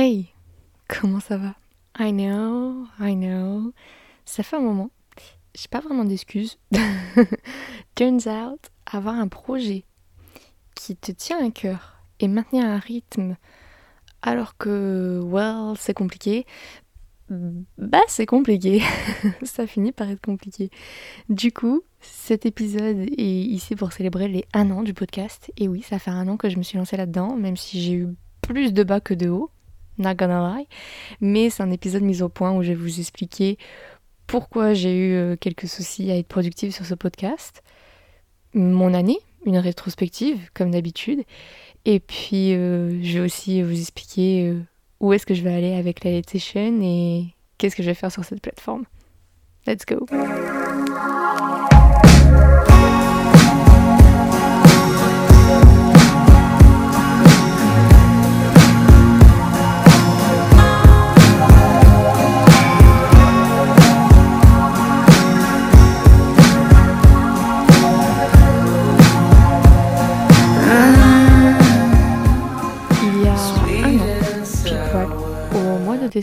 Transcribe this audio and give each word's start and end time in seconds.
Hey, 0.00 0.28
comment 0.86 1.18
ça 1.18 1.36
va? 1.36 1.56
I 1.98 2.12
know, 2.12 2.86
I 3.00 3.16
know. 3.16 3.72
Ça 4.24 4.44
fait 4.44 4.54
un 4.54 4.60
moment. 4.60 4.92
J'ai 5.56 5.66
pas 5.68 5.80
vraiment 5.80 6.04
d'excuses. 6.04 6.56
Turns 7.96 8.28
out, 8.28 8.60
avoir 8.86 9.16
un 9.16 9.26
projet 9.26 9.82
qui 10.76 10.94
te 10.94 11.10
tient 11.10 11.44
à 11.44 11.50
cœur 11.50 11.96
et 12.20 12.28
maintenir 12.28 12.64
un 12.64 12.78
rythme 12.78 13.36
alors 14.22 14.56
que, 14.56 15.20
well, 15.20 15.76
c'est 15.76 15.94
compliqué, 15.94 16.46
bah 17.28 17.98
c'est 18.06 18.24
compliqué. 18.24 18.80
ça 19.42 19.66
finit 19.66 19.90
par 19.90 20.08
être 20.10 20.24
compliqué. 20.24 20.70
Du 21.28 21.50
coup, 21.50 21.82
cet 22.02 22.46
épisode 22.46 23.00
est 23.00 23.40
ici 23.40 23.74
pour 23.74 23.92
célébrer 23.92 24.28
les 24.28 24.44
un 24.54 24.70
an 24.70 24.84
du 24.84 24.94
podcast. 24.94 25.50
Et 25.56 25.66
oui, 25.66 25.82
ça 25.82 25.98
fait 25.98 26.12
un 26.12 26.28
an 26.28 26.36
que 26.36 26.48
je 26.48 26.56
me 26.56 26.62
suis 26.62 26.78
lancée 26.78 26.96
là-dedans, 26.96 27.34
même 27.34 27.56
si 27.56 27.82
j'ai 27.82 27.94
eu 27.94 28.14
plus 28.42 28.72
de 28.72 28.84
bas 28.84 29.00
que 29.00 29.14
de 29.14 29.28
hauts. 29.28 29.50
Not. 29.98 30.14
Mais 31.20 31.50
c'est 31.50 31.62
un 31.62 31.70
épisode 31.70 32.02
mis 32.02 32.22
au 32.22 32.28
point 32.28 32.52
où 32.52 32.62
je 32.62 32.68
vais 32.68 32.74
vous 32.74 33.00
expliquer 33.00 33.58
pourquoi 34.28 34.74
j'ai 34.74 34.94
eu 34.94 35.14
euh, 35.14 35.36
quelques 35.36 35.66
soucis 35.66 36.10
à 36.10 36.16
être 36.16 36.28
productive 36.28 36.72
sur 36.72 36.86
ce 36.86 36.94
podcast, 36.94 37.62
mon 38.54 38.94
année, 38.94 39.18
une 39.46 39.58
rétrospective 39.58 40.38
comme 40.54 40.70
d'habitude, 40.70 41.22
et 41.84 41.98
puis 41.98 42.54
euh, 42.54 43.02
je 43.02 43.18
vais 43.18 43.24
aussi 43.24 43.62
vous 43.62 43.80
expliquer 43.80 44.48
euh, 44.48 44.60
où 45.00 45.12
est-ce 45.12 45.26
que 45.26 45.34
je 45.34 45.42
vais 45.42 45.54
aller 45.54 45.74
avec 45.74 46.04
la 46.04 46.22
Session 46.22 46.80
et 46.82 47.34
qu'est-ce 47.56 47.74
que 47.74 47.82
je 47.82 47.88
vais 47.88 47.94
faire 47.94 48.12
sur 48.12 48.24
cette 48.24 48.42
plateforme. 48.42 48.84
Let's 49.66 49.84
go! 49.86 50.06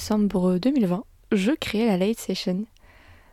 Décembre 0.06 0.60
2020, 0.60 1.04
je 1.32 1.52
créais 1.54 1.88
la 1.88 1.98
Late 1.98 2.20
Session, 2.20 2.66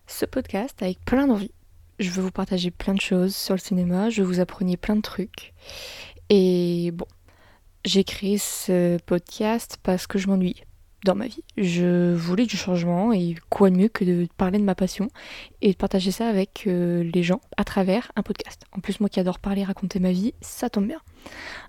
ce 0.07 0.25
podcast 0.25 0.83
avec 0.83 1.05
plein 1.05 1.27
d'envie. 1.27 1.51
Je 1.99 2.09
veux 2.09 2.23
vous 2.23 2.31
partager 2.31 2.71
plein 2.71 2.95
de 2.95 3.01
choses 3.01 3.37
sur 3.37 3.53
le 3.53 3.61
cinéma, 3.61 4.09
je 4.09 4.23
vous 4.23 4.41
apprendre 4.41 4.75
plein 4.79 4.97
de 4.97 5.03
trucs. 5.03 5.53
Et 6.31 6.91
bon, 6.95 7.05
j'ai 7.85 8.05
créé 8.05 8.39
ce 8.39 8.97
podcast 9.05 9.81
parce 9.83 10.07
que 10.07 10.17
je 10.17 10.29
m'ennuie 10.29 10.63
dans 11.05 11.15
ma 11.15 11.27
vie. 11.27 11.45
Je 11.59 12.15
voulais 12.15 12.47
du 12.47 12.57
changement 12.57 13.13
et 13.13 13.35
quoi 13.51 13.69
de 13.69 13.77
mieux 13.77 13.89
que 13.89 14.07
de 14.07 14.27
parler 14.39 14.59
de 14.59 14.65
ma 14.65 14.75
passion 14.75 15.11
et 15.61 15.73
de 15.73 15.77
partager 15.77 16.11
ça 16.11 16.27
avec 16.27 16.65
euh, 16.67 17.03
les 17.13 17.23
gens 17.23 17.43
à 17.59 17.65
travers 17.65 18.11
un 18.17 18.23
podcast. 18.23 18.63
En 18.75 18.81
plus, 18.81 18.99
moi 18.99 19.11
qui 19.11 19.21
adore 19.21 19.41
parler, 19.41 19.63
raconter 19.63 20.01
ma 20.01 20.13
vie, 20.13 20.33
ça 20.41 20.71
tombe 20.71 20.87
bien. 20.87 21.03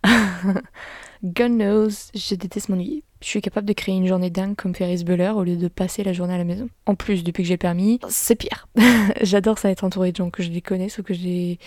God 1.24 1.52
knows, 1.52 2.12
je 2.14 2.36
déteste 2.36 2.68
m'ennuyer. 2.68 3.02
Je 3.22 3.28
suis 3.28 3.42
capable 3.42 3.66
de 3.66 3.72
créer 3.72 3.96
une 3.96 4.08
journée 4.08 4.30
dingue 4.30 4.58
comme 4.58 4.76
Ferris 4.76 5.06
Bueller 5.06 5.30
au 5.30 5.44
lieu 5.46 5.56
de 5.56 5.70
passer 5.70 6.04
la 6.04 6.12
journée 6.12 6.34
à 6.34 6.38
la 6.38 6.44
maison. 6.44 6.68
En 6.86 6.96
plus, 6.96 7.24
depuis 7.24 7.44
que 7.44 7.48
j'ai 7.48 7.56
permis, 7.56 8.02
c'est 8.10 8.36
pire. 8.36 8.68
J'adore 9.22 9.58
ça 9.58 9.72
être 9.72 9.86
entouré 9.86 10.12
de 10.12 10.18
gens 10.18 10.30
que 10.30 10.44
je 10.44 10.50
les 10.50 10.62
connaisse 10.62 10.98
ou 10.98 11.04
que 11.04 11.14
je 11.14 11.22
les 11.22 11.60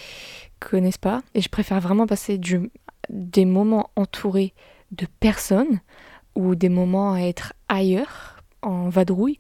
connaisse 0.61 0.99
pas. 0.99 1.23
Et 1.35 1.41
je 1.41 1.49
préfère 1.49 1.81
vraiment 1.81 2.07
passer 2.07 2.39
des 3.09 3.45
moments 3.47 3.89
entourés 3.97 4.53
de 4.93 5.07
personnes 5.21 5.81
ou 6.35 6.55
des 6.55 6.69
moments 6.69 7.15
à 7.15 7.21
être 7.21 7.55
ailleurs, 7.71 8.43
en 8.61 8.91
vadrouille, 8.91 9.39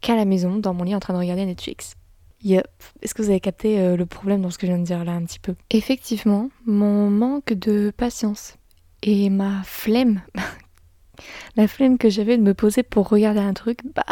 qu'à 0.00 0.16
la 0.16 0.24
maison, 0.24 0.56
dans 0.56 0.74
mon 0.74 0.82
lit 0.82 0.96
en 0.96 1.00
train 1.00 1.14
de 1.14 1.20
regarder 1.20 1.46
Netflix. 1.46 1.94
Yep. 2.42 2.66
Est-ce 3.02 3.14
que 3.14 3.22
vous 3.22 3.30
avez 3.30 3.38
capté 3.38 3.78
euh, 3.78 3.96
le 3.96 4.06
problème 4.06 4.42
dans 4.42 4.50
ce 4.50 4.58
que 4.58 4.66
je 4.66 4.72
viens 4.72 4.80
de 4.80 4.84
dire 4.84 5.04
là 5.04 5.12
un 5.12 5.22
petit 5.22 5.38
peu? 5.38 5.54
Effectivement, 5.70 6.50
mon 6.66 7.08
manque 7.08 7.52
de 7.52 7.92
patience 7.96 8.56
et 9.02 9.30
ma 9.30 9.62
flemme, 9.64 10.22
la 11.56 11.68
flemme 11.68 11.98
que 11.98 12.08
j'avais 12.08 12.36
de 12.36 12.42
me 12.42 12.54
poser 12.54 12.82
pour 12.82 13.08
regarder 13.08 13.40
un 13.40 13.54
truc, 13.54 13.80
bah 13.94 14.04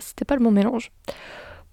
c'était 0.00 0.24
pas 0.24 0.36
le 0.36 0.42
bon 0.42 0.50
mélange. 0.50 0.90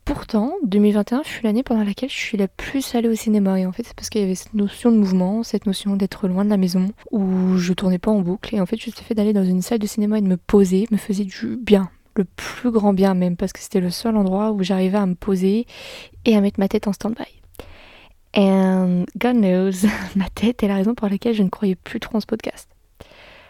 Pourtant, 0.06 0.56
2021 0.64 1.24
fut 1.24 1.44
l'année 1.46 1.64
pendant 1.64 1.84
laquelle 1.84 2.09
je 2.09 2.16
suis 2.16 2.38
la 2.38 2.50
plus 2.50 2.94
allée 2.94 3.08
au 3.08 3.16
cinéma. 3.16 3.58
Et 3.59 3.66
en 3.66 3.72
fait, 3.72 3.84
c'est 3.84 3.96
parce 3.96 4.09
qu'il 4.09 4.20
y 4.20 4.24
avait 4.26 4.36
cette 4.36 4.54
notion 4.54 4.92
de 4.92 4.98
mouvement, 4.98 5.44
cette 5.44 5.66
notion 5.66 5.96
d'être 5.96 6.28
loin 6.28 6.44
de 6.44 6.50
la 6.50 6.58
maison, 6.58 6.92
où 7.12 7.56
je 7.56 7.72
tournais 7.72 8.00
pas 8.00 8.12
en 8.12 8.20
boucle. 8.20 8.54
Et 8.54 8.60
en 8.60 8.66
fait, 8.66 8.75
juste 8.75 9.00
le 9.00 9.06
fait 9.06 9.16
d'aller 9.16 9.31
dans 9.31 9.46
une 9.46 9.62
salle 9.62 9.80
de 9.80 9.88
cinéma 9.88 10.18
et 10.18 10.22
de 10.22 10.28
me 10.28 10.36
poser 10.36 10.88
me 10.92 10.98
faisait 10.98 11.24
du 11.24 11.56
bien. 11.56 11.90
Le 12.18 12.25
plus 12.25 12.70
grand 12.70 12.94
bien 12.94 13.14
même, 13.14 13.38
parce 13.38 13.54
que 13.54 13.62
c'était 13.62 13.80
le 13.80 13.90
seul 13.90 14.18
endroit 14.18 14.52
où 14.52 14.62
j'arrivais 14.62 14.98
à 14.98 15.06
me 15.06 15.16
poser 15.16 15.66
et 16.25 16.36
à 16.36 16.42
mettre 16.42 16.60
ma 16.60 16.68
tête 16.68 16.88
en 16.88 16.94
stand-by. 16.94 17.43
And 18.36 19.06
God 19.18 19.36
knows, 19.36 19.88
ma 20.16 20.30
tête 20.30 20.64
est 20.64 20.68
la 20.68 20.76
raison 20.76 20.96
pour 20.96 21.08
laquelle 21.08 21.36
je 21.36 21.44
ne 21.44 21.50
croyais 21.50 21.76
plus 21.76 22.00
trop 22.00 22.18
en 22.18 22.20
ce 22.20 22.26
podcast. 22.26 22.70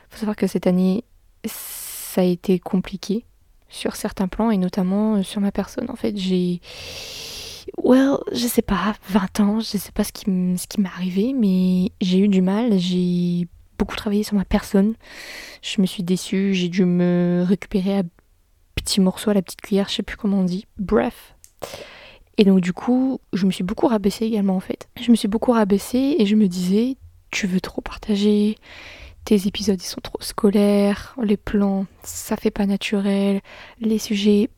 Faut 0.10 0.18
savoir 0.18 0.36
que 0.36 0.48
cette 0.48 0.68
année, 0.68 1.04
ça 1.46 2.22
a 2.22 2.26
été 2.26 2.60
compliqué 2.60 3.26
sur 3.70 3.96
certains 3.96 4.28
plans 4.28 4.52
et 4.52 4.58
notamment 4.58 5.16
euh, 5.16 5.24
sur 5.24 5.42
ma 5.42 5.52
personne. 5.52 5.90
En 5.90 5.96
fait, 5.96 6.16
j'ai. 6.18 6.62
Well, 7.82 8.18
je 8.32 8.46
sais 8.46 8.62
pas, 8.62 8.94
20 9.10 9.40
ans, 9.40 9.60
je 9.60 9.78
sais 9.78 9.92
pas 9.94 10.04
ce 10.04 10.12
qui 10.12 10.30
m'est 10.30 10.58
arrivé, 10.86 11.34
mais 11.34 11.92
j'ai 12.02 12.20
eu 12.20 12.28
du 12.28 12.42
mal, 12.42 12.78
j'ai 12.78 13.48
beaucoup 13.78 13.96
travaillé 13.96 14.24
sur 14.24 14.36
ma 14.36 14.46
personne. 14.46 14.96
Je 15.62 15.82
me 15.82 15.86
suis 15.86 16.04
déçue, 16.04 16.54
j'ai 16.54 16.68
dû 16.68 16.84
me 16.84 17.44
récupérer 17.48 18.00
à 18.00 18.04
petits 18.76 19.00
morceaux, 19.00 19.32
à 19.32 19.34
la 19.34 19.42
petite 19.42 19.62
cuillère, 19.62 19.88
je 19.88 19.96
sais 19.96 20.04
plus 20.04 20.18
comment 20.18 20.40
on 20.40 20.44
dit. 20.44 20.66
Bref. 20.78 21.36
Et 22.38 22.46
donc 22.46 22.62
du 22.62 22.74
coup, 22.74 23.20
je 23.34 23.46
me 23.46 23.52
suis 23.52 23.64
beaucoup 23.64 23.88
rabaissée 23.88 24.26
également 24.26 24.56
en 24.56 24.60
fait. 24.60 24.90
Je 25.00 25.12
me 25.12 25.16
suis 25.16 25.28
beaucoup 25.28 25.52
rabaissée 25.52 26.16
et 26.20 26.26
je 26.26 26.36
me 26.36 26.48
disais, 26.48 26.98
tu 27.32 27.48
veux 27.48 27.62
trop 27.62 27.82
partager, 27.82 28.58
tes 29.26 29.48
épisodes 29.48 29.82
ils 29.82 29.86
sont 29.86 30.02
trop 30.02 30.22
scolaires, 30.22 31.16
les 31.22 31.38
plans 31.38 31.86
ça 32.04 32.36
fait 32.36 32.52
pas 32.52 32.66
naturel, 32.66 33.42
les 33.80 34.00
sujets, 34.00 34.50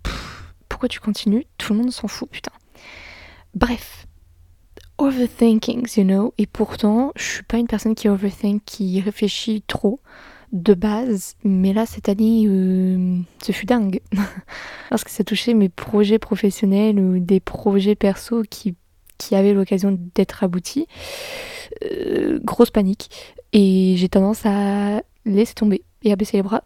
pourquoi 0.69 0.89
tu 0.89 0.99
continues? 0.99 1.45
Tout 1.57 1.73
le 1.73 1.79
monde 1.79 1.91
s'en 1.91 2.07
fout, 2.07 2.29
putain. 2.29 2.51
Bref, 3.53 4.07
overthinkings, 4.97 5.97
you 5.97 6.03
know, 6.03 6.33
et 6.37 6.45
pourtant 6.45 7.11
je 7.15 7.23
suis 7.23 7.43
pas 7.43 7.57
une 7.57 7.67
personne 7.67 7.95
qui 7.95 8.09
overthink, 8.09 8.63
qui 8.65 9.01
réfléchit 9.01 9.63
trop 9.67 9.99
de 10.55 10.73
base, 10.73 11.35
mais 11.43 11.73
là 11.73 11.85
cette 11.85 12.09
année, 12.09 12.45
euh, 12.47 13.19
ce 13.43 13.51
fut 13.51 13.65
dingue. 13.65 13.99
Parce 14.89 15.03
que 15.03 15.11
ça 15.11 15.23
touchait 15.23 15.53
mes 15.53 15.69
projets 15.69 16.17
professionnels 16.17 16.99
ou 16.99 17.19
des 17.19 17.39
projets 17.39 17.95
perso 17.95 18.43
qui, 18.49 18.75
qui 19.17 19.35
avaient 19.35 19.53
l'occasion 19.53 19.97
d'être 20.15 20.43
aboutis. 20.43 20.87
Euh, 21.83 22.39
grosse 22.43 22.71
panique. 22.71 23.09
Et 23.51 23.95
j'ai 23.97 24.09
tendance 24.09 24.45
à 24.45 25.01
laisser 25.25 25.53
tomber 25.53 25.83
et 26.03 26.11
à 26.11 26.15
baisser 26.15 26.37
les 26.37 26.43
bras 26.43 26.63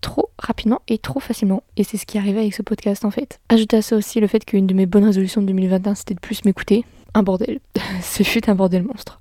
trop 0.00 0.30
rapidement 0.38 0.80
et 0.86 0.98
trop 0.98 1.18
facilement. 1.18 1.64
Et 1.76 1.82
c'est 1.82 1.96
ce 1.96 2.06
qui 2.06 2.18
arrivait 2.18 2.40
avec 2.40 2.54
ce 2.54 2.62
podcast 2.62 3.04
en 3.04 3.10
fait. 3.10 3.40
Ajoutez 3.48 3.78
à 3.78 3.82
ça 3.82 3.96
aussi 3.96 4.20
le 4.20 4.28
fait 4.28 4.44
qu'une 4.44 4.68
de 4.68 4.74
mes 4.74 4.86
bonnes 4.86 5.04
résolutions 5.04 5.40
de 5.40 5.46
2021 5.48 5.96
c'était 5.96 6.14
de 6.14 6.20
plus 6.20 6.44
m'écouter. 6.44 6.84
Un 7.14 7.24
bordel. 7.24 7.58
ce 8.02 8.22
fut 8.22 8.48
un 8.48 8.54
bordel 8.54 8.84
monstre. 8.84 9.20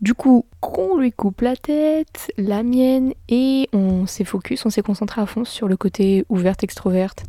Du 0.00 0.14
coup, 0.14 0.46
qu'on 0.60 0.96
lui 0.96 1.12
coupe 1.12 1.42
la 1.42 1.56
tête, 1.56 2.32
la 2.38 2.62
mienne, 2.62 3.12
et 3.28 3.68
on 3.72 4.06
s'est 4.06 4.24
focus, 4.24 4.64
on 4.64 4.70
s'est 4.70 4.82
concentré 4.82 5.20
à 5.20 5.26
fond 5.26 5.44
sur 5.44 5.68
le 5.68 5.76
côté 5.76 6.24
ouverte, 6.30 6.64
extroverte, 6.64 7.24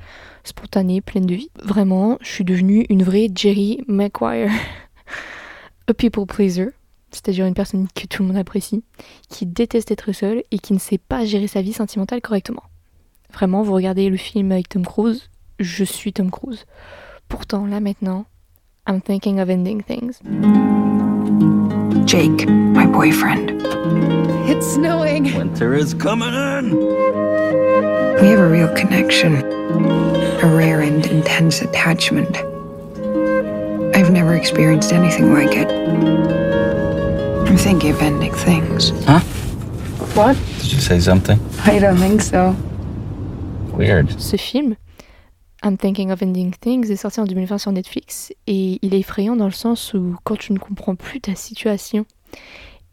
spontanée, 0.45 1.01
pleine 1.01 1.25
de 1.25 1.35
vie. 1.35 1.51
Vraiment, 1.61 2.17
je 2.21 2.29
suis 2.29 2.45
devenue 2.45 2.85
une 2.89 3.03
vraie 3.03 3.27
Jerry 3.33 3.83
Maguire. 3.87 4.51
A 5.87 5.93
people 5.93 6.25
pleaser 6.25 6.69
c'est-à-dire 7.11 7.45
une 7.45 7.53
personne 7.53 7.87
que 7.93 8.07
tout 8.07 8.23
le 8.23 8.29
monde 8.29 8.37
apprécie, 8.37 8.83
qui 9.29 9.45
déteste 9.45 9.91
être 9.91 10.11
seule 10.11 10.43
et 10.51 10.59
qui 10.59 10.73
ne 10.73 10.79
sait 10.79 10.97
pas 10.97 11.25
gérer 11.25 11.47
sa 11.47 11.61
vie 11.61 11.73
sentimentale 11.73 12.21
correctement. 12.21 12.63
Vraiment, 13.33 13.63
vous 13.63 13.73
regardez 13.73 14.09
le 14.09 14.17
film 14.17 14.51
avec 14.51 14.69
Tom 14.69 14.85
Cruise, 14.85 15.29
je 15.59 15.83
suis 15.83 16.13
Tom 16.13 16.31
Cruise. 16.31 16.65
Pourtant, 17.27 17.65
là 17.65 17.79
maintenant, 17.79 18.25
I'm 18.87 19.01
thinking 19.01 19.39
of 19.39 19.49
ending 19.49 19.83
things. 19.83 20.19
Jake, 22.05 22.47
my 22.49 22.85
boyfriend. 22.85 23.61
It's 24.49 24.73
snowing. 24.73 25.33
Winter 25.35 25.73
is 25.73 25.93
coming 25.93 26.33
in. 26.33 26.75
We 26.75 28.27
have 28.27 28.39
a 28.39 28.49
real 28.49 28.73
connection, 28.75 29.35
a 29.35 30.55
rare 30.55 30.81
and 30.81 31.05
intense 31.05 31.61
attachment. 31.61 32.37
I've 33.95 34.11
never 34.11 34.35
experienced 34.35 34.93
anything 34.93 35.33
like 35.33 35.55
it. 35.55 35.69
I'm 37.47 37.57
thinking 37.57 37.91
of 37.91 38.01
ending 38.01 38.33
things. 38.33 38.89
Huh? 39.05 39.19
What? 40.15 40.37
Did 40.59 40.73
you 40.73 40.79
say 40.79 40.99
something? 40.99 41.39
I 41.65 41.79
don't 41.79 41.97
think 41.97 42.21
so. 42.21 42.55
Weird. 43.73 44.19
Ce 44.19 44.35
film, 44.37 44.75
I'm 45.63 45.77
Thinking 45.77 46.11
of 46.11 46.23
Ending 46.23 46.53
Things, 46.59 46.89
est 46.89 46.95
sorti 46.95 47.19
en 47.19 47.25
2020 47.25 47.59
sur 47.59 47.71
Netflix 47.71 48.33
et 48.47 48.79
il 48.81 48.95
est 48.95 48.99
effrayant 48.99 49.35
dans 49.35 49.45
le 49.45 49.51
sens 49.51 49.93
où 49.93 50.15
quand 50.23 50.37
tu 50.37 50.53
ne 50.53 50.59
comprends 50.59 50.95
plus 50.95 51.21
ta 51.21 51.35
situation 51.35 52.05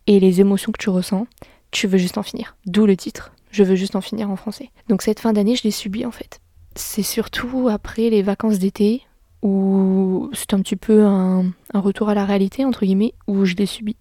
et 0.06 0.20
les 0.20 0.40
émotions 0.40 0.72
que 0.72 0.78
tu 0.78 0.90
ressens, 0.90 1.26
tu 1.70 1.86
veux 1.86 1.98
juste 1.98 2.18
en 2.18 2.22
finir. 2.22 2.56
D'où 2.66 2.86
le 2.86 2.96
titre, 2.96 3.32
Je 3.50 3.64
veux 3.64 3.74
juste 3.74 3.96
en 3.96 4.02
finir 4.02 4.30
en 4.30 4.36
français. 4.36 4.70
Donc 4.88 5.00
cette 5.00 5.20
fin 5.20 5.32
d'année, 5.32 5.56
je 5.56 5.62
l'ai 5.62 5.70
subie 5.70 6.04
en 6.04 6.10
fait. 6.10 6.40
C'est 6.74 7.02
surtout 7.02 7.68
après 7.70 8.10
les 8.10 8.22
vacances 8.22 8.58
d'été 8.58 9.02
où 9.42 10.30
c'est 10.34 10.52
un 10.52 10.60
petit 10.60 10.76
peu 10.76 11.04
un, 11.04 11.46
un 11.72 11.80
retour 11.80 12.08
à 12.08 12.14
la 12.14 12.24
réalité, 12.24 12.64
entre 12.64 12.84
guillemets, 12.84 13.14
où 13.26 13.44
je 13.44 13.54
l'ai 13.54 13.66
subi. 13.66 13.96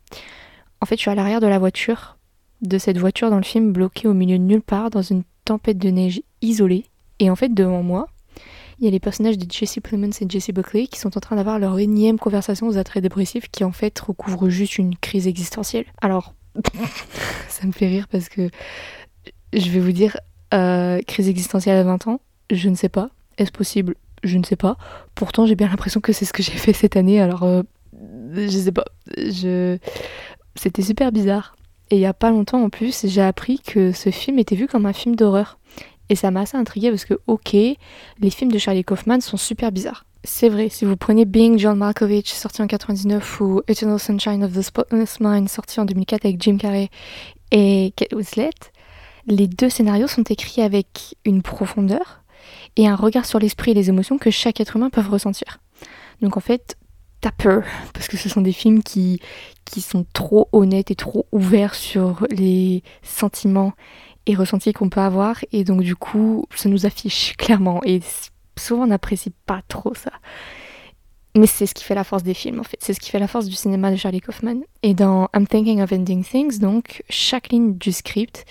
En 0.82 0.86
fait, 0.86 0.96
je 0.96 1.02
suis 1.02 1.12
à 1.12 1.16
l'arrière 1.16 1.42
de 1.42 1.48
la 1.48 1.60
voiture, 1.60 2.18
de 2.62 2.78
cette 2.78 2.98
voiture 2.98 3.30
dans 3.30 3.38
le 3.38 3.44
film, 3.44 3.72
bloquée 3.72 4.08
au 4.08 4.14
milieu 4.14 4.38
de 4.38 4.44
nulle 4.44 4.62
part, 4.62 4.90
dans 4.90 5.02
une 5.02 5.24
tempête 5.46 5.78
de 5.78 5.90
neige 5.90 6.22
isolée. 6.42 6.86
Et 7.20 7.30
en 7.30 7.36
fait, 7.36 7.54
devant 7.54 7.84
moi, 7.84 8.08
il 8.80 8.86
y 8.86 8.88
a 8.88 8.92
les 8.92 9.00
personnages 9.00 9.38
de 9.38 9.50
Jesse 9.50 9.80
Plemons 9.82 10.12
et 10.22 10.30
Jesse 10.30 10.52
Buckley 10.52 10.88
qui 10.88 11.00
sont 11.00 11.18
en 11.18 11.20
train 11.20 11.36
d'avoir 11.36 11.60
leur 11.60 11.80
énième 11.80 12.20
conversation 12.20 12.68
aux 12.68 12.78
attraits 12.78 13.02
dépressifs 13.02 13.50
qui 13.50 13.64
en 13.64 13.72
fait 13.72 13.98
recouvre 14.00 14.50
juste 14.50 14.78
une 14.78 14.96
crise 14.96 15.28
existentielle. 15.28 15.86
Alors, 16.02 16.34
ça 17.50 17.66
me 17.66 17.72
fait 17.72 17.88
rire 17.88 18.08
parce 18.12 18.30
que 18.30 18.50
je 19.54 19.70
vais 19.70 19.80
vous 19.80 19.92
dire, 19.92 20.18
euh, 20.54 21.02
crise 21.08 21.28
existentielle 21.28 21.78
à 21.78 21.84
20 21.84 22.08
ans, 22.08 22.22
je 22.52 22.70
ne 22.70 22.76
sais 22.76 22.90
pas. 22.90 23.10
Est-ce 23.38 23.52
possible? 23.52 23.96
Je 24.24 24.38
ne 24.38 24.44
sais 24.44 24.56
pas. 24.56 24.78
Pourtant, 25.16 25.46
j'ai 25.46 25.56
bien 25.56 25.68
l'impression 25.68 26.02
que 26.02 26.14
c'est 26.14 26.26
ce 26.26 26.34
que 26.34 26.44
j'ai 26.44 26.52
fait 26.52 26.74
cette 26.74 26.96
année, 26.96 27.22
alors 27.22 27.44
euh, 27.44 27.64
je 28.34 28.48
sais 28.48 28.72
pas. 28.72 28.86
C'était 30.56 30.82
super 30.82 31.12
bizarre. 31.12 31.56
Et 31.90 31.96
il 31.96 32.02
y 32.02 32.06
a 32.06 32.14
pas 32.14 32.32
longtemps 32.32 32.62
en 32.62 32.70
plus, 32.70 33.06
j'ai 33.08 33.22
appris 33.22 33.60
que 33.60 33.92
ce 33.92 34.10
film 34.10 34.40
était 34.40 34.56
vu 34.56 34.68
comme 34.68 34.86
un 34.86 34.94
film 34.94 35.16
d'horreur. 35.16 35.58
Et 36.10 36.16
ça 36.16 36.32
m'a 36.32 36.42
assez 36.42 36.58
intrigué 36.58 36.90
parce 36.90 37.06
que, 37.06 37.16
ok, 37.28 37.54
les 37.54 38.30
films 38.30 38.52
de 38.52 38.58
Charlie 38.58 38.84
Kaufman 38.84 39.20
sont 39.22 39.38
super 39.38 39.72
bizarres. 39.72 40.06
C'est 40.24 40.50
vrai, 40.50 40.70
si 40.70 40.84
vous 40.84 40.98
prenez 40.98 41.26
Being 41.26 41.58
John 41.58 41.78
Malkovich, 41.78 42.34
sorti 42.34 42.62
en 42.62 42.68
99, 42.68 43.42
ou 43.42 43.62
Eternal 43.68 44.00
Sunshine 44.00 44.44
of 44.44 44.54
the 44.54 44.62
Spotless 44.62 45.20
Mind, 45.20 45.48
sorti 45.48 45.80
en 45.80 45.86
2004 45.86 46.26
avec 46.26 46.42
Jim 46.42 46.58
Carrey 46.58 46.90
et 47.52 47.94
Kate 47.96 48.14
Winslet, 48.14 48.50
les 49.28 49.48
deux 49.48 49.70
scénarios 49.70 50.08
sont 50.08 50.24
écrits 50.24 50.62
avec 50.62 51.16
une 51.26 51.42
profondeur 51.42 52.24
et 52.76 52.88
un 52.88 52.96
regard 52.96 53.26
sur 53.26 53.40
l'esprit 53.40 53.72
et 53.72 53.74
les 53.74 53.90
émotions 53.90 54.18
que 54.18 54.32
chaque 54.32 54.60
être 54.60 54.76
humain 54.76 54.90
peut 54.90 55.02
ressentir. 55.02 55.60
Donc 56.22 56.38
en 56.38 56.40
fait, 56.40 56.78
t'as 57.22 57.32
peur, 57.32 57.64
parce 57.94 58.08
que 58.08 58.18
ce 58.18 58.30
sont 58.30 58.42
des 58.42 58.54
films 58.54 58.84
qui, 58.84 59.20
qui 59.66 59.82
sont 59.82 60.06
trop 60.14 60.50
honnêtes 60.52 60.92
et 60.92 60.96
trop 60.96 61.26
ouverts 61.32 61.76
sur 61.76 62.26
les 62.30 62.84
sentiments 63.02 63.74
et 64.28 64.36
ressentis 64.36 64.74
qu'on 64.74 64.90
peut 64.90 65.00
avoir, 65.00 65.38
et 65.52 65.64
donc 65.64 65.82
du 65.82 65.96
coup, 65.96 66.46
ça 66.54 66.70
nous 66.70 66.86
affiche 66.86 67.36
clairement, 67.38 67.82
et 67.84 68.02
souvent 68.58 68.84
on 68.84 68.88
n'apprécie 68.88 69.34
pas 69.46 69.62
trop 69.68 69.96
ça. 69.96 70.12
Mais 71.36 71.48
c'est 71.48 71.68
ce 71.68 71.74
qui 71.74 71.84
fait 71.84 71.96
la 71.96 72.04
force 72.04 72.24
des 72.24 72.34
films, 72.34 72.60
en 72.60 72.64
fait. 72.64 72.78
C'est 72.80 72.94
ce 72.94 73.00
qui 73.00 73.12
fait 73.12 73.20
la 73.20 73.28
force 73.28 73.46
du 73.46 73.54
cinéma 73.54 73.92
de 73.92 73.96
Charlie 73.96 74.22
Kaufman. 74.22 74.62
Et 74.82 74.96
dans 74.96 75.30
I'm 75.36 75.46
Thinking 75.46 75.82
of 75.84 75.92
Ending 75.92 76.24
Things, 76.24 76.58
donc, 76.58 77.04
chaque 77.10 77.50
ligne 77.50 77.78
du 77.78 77.92
script 77.92 78.46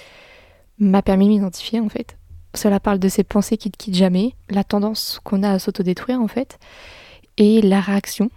m'a 0.78 1.02
permis 1.02 1.25
de 1.26 1.31
m'identifier, 1.31 1.81
en 1.81 1.88
fait. 1.88 2.17
Cela 2.55 2.78
parle 2.78 3.00
de 3.00 3.08
ces 3.08 3.25
pensées 3.25 3.56
qui 3.56 3.69
ne 3.70 3.75
quittent 3.76 3.96
jamais, 3.96 4.34
la 4.50 4.62
tendance 4.62 5.20
qu'on 5.25 5.43
a 5.43 5.50
à 5.50 5.58
s'autodétruire, 5.58 6.20
en 6.20 6.28
fait, 6.28 6.61
et 7.38 7.61
la 7.61 7.81
réaction 7.81 8.31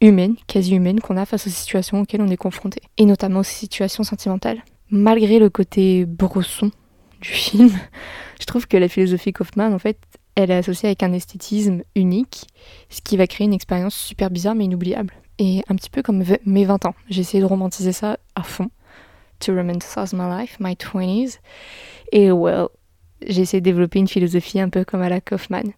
humaine, 0.00 0.36
quasi 0.46 0.76
humaine, 0.76 1.00
qu'on 1.00 1.16
a 1.16 1.26
face 1.26 1.48
aux 1.48 1.50
situations 1.50 2.00
auxquelles 2.00 2.22
on 2.22 2.28
est 2.28 2.36
confronté. 2.36 2.80
Et 2.98 3.04
notamment 3.04 3.40
aux 3.40 3.44
situations 3.44 4.04
sentimentales. 4.04 4.62
Malgré 4.90 5.38
le 5.38 5.50
côté 5.50 6.06
brosson 6.06 6.70
du 7.20 7.28
film, 7.28 7.70
je 8.40 8.46
trouve 8.46 8.66
que 8.66 8.76
la 8.76 8.88
philosophie 8.88 9.32
Kaufman, 9.32 9.72
en 9.72 9.78
fait, 9.78 9.98
elle 10.34 10.50
est 10.50 10.56
associée 10.56 10.88
avec 10.88 11.02
un 11.02 11.12
esthétisme 11.12 11.82
unique, 11.94 12.46
ce 12.90 13.00
qui 13.00 13.16
va 13.16 13.26
créer 13.26 13.44
une 13.44 13.52
expérience 13.52 13.94
super 13.94 14.30
bizarre 14.30 14.54
mais 14.54 14.64
inoubliable. 14.64 15.12
Et 15.38 15.62
un 15.68 15.74
petit 15.76 15.90
peu 15.90 16.02
comme 16.02 16.22
mes 16.46 16.64
20 16.64 16.86
ans. 16.86 16.94
J'ai 17.08 17.20
essayé 17.20 17.40
de 17.40 17.46
romantiser 17.46 17.92
ça 17.92 18.18
à 18.34 18.42
fond. 18.42 18.70
To 19.40 19.54
romanticize 19.54 20.12
my 20.12 20.28
life, 20.28 20.56
my 20.58 20.74
20s. 20.74 21.38
Et 22.10 22.32
well, 22.32 22.66
j'ai 23.26 23.42
essayé 23.42 23.60
de 23.60 23.64
développer 23.64 23.98
une 23.98 24.08
philosophie 24.08 24.60
un 24.60 24.68
peu 24.68 24.84
comme 24.84 25.02
à 25.02 25.08
la 25.08 25.20
Kaufman. 25.20 25.72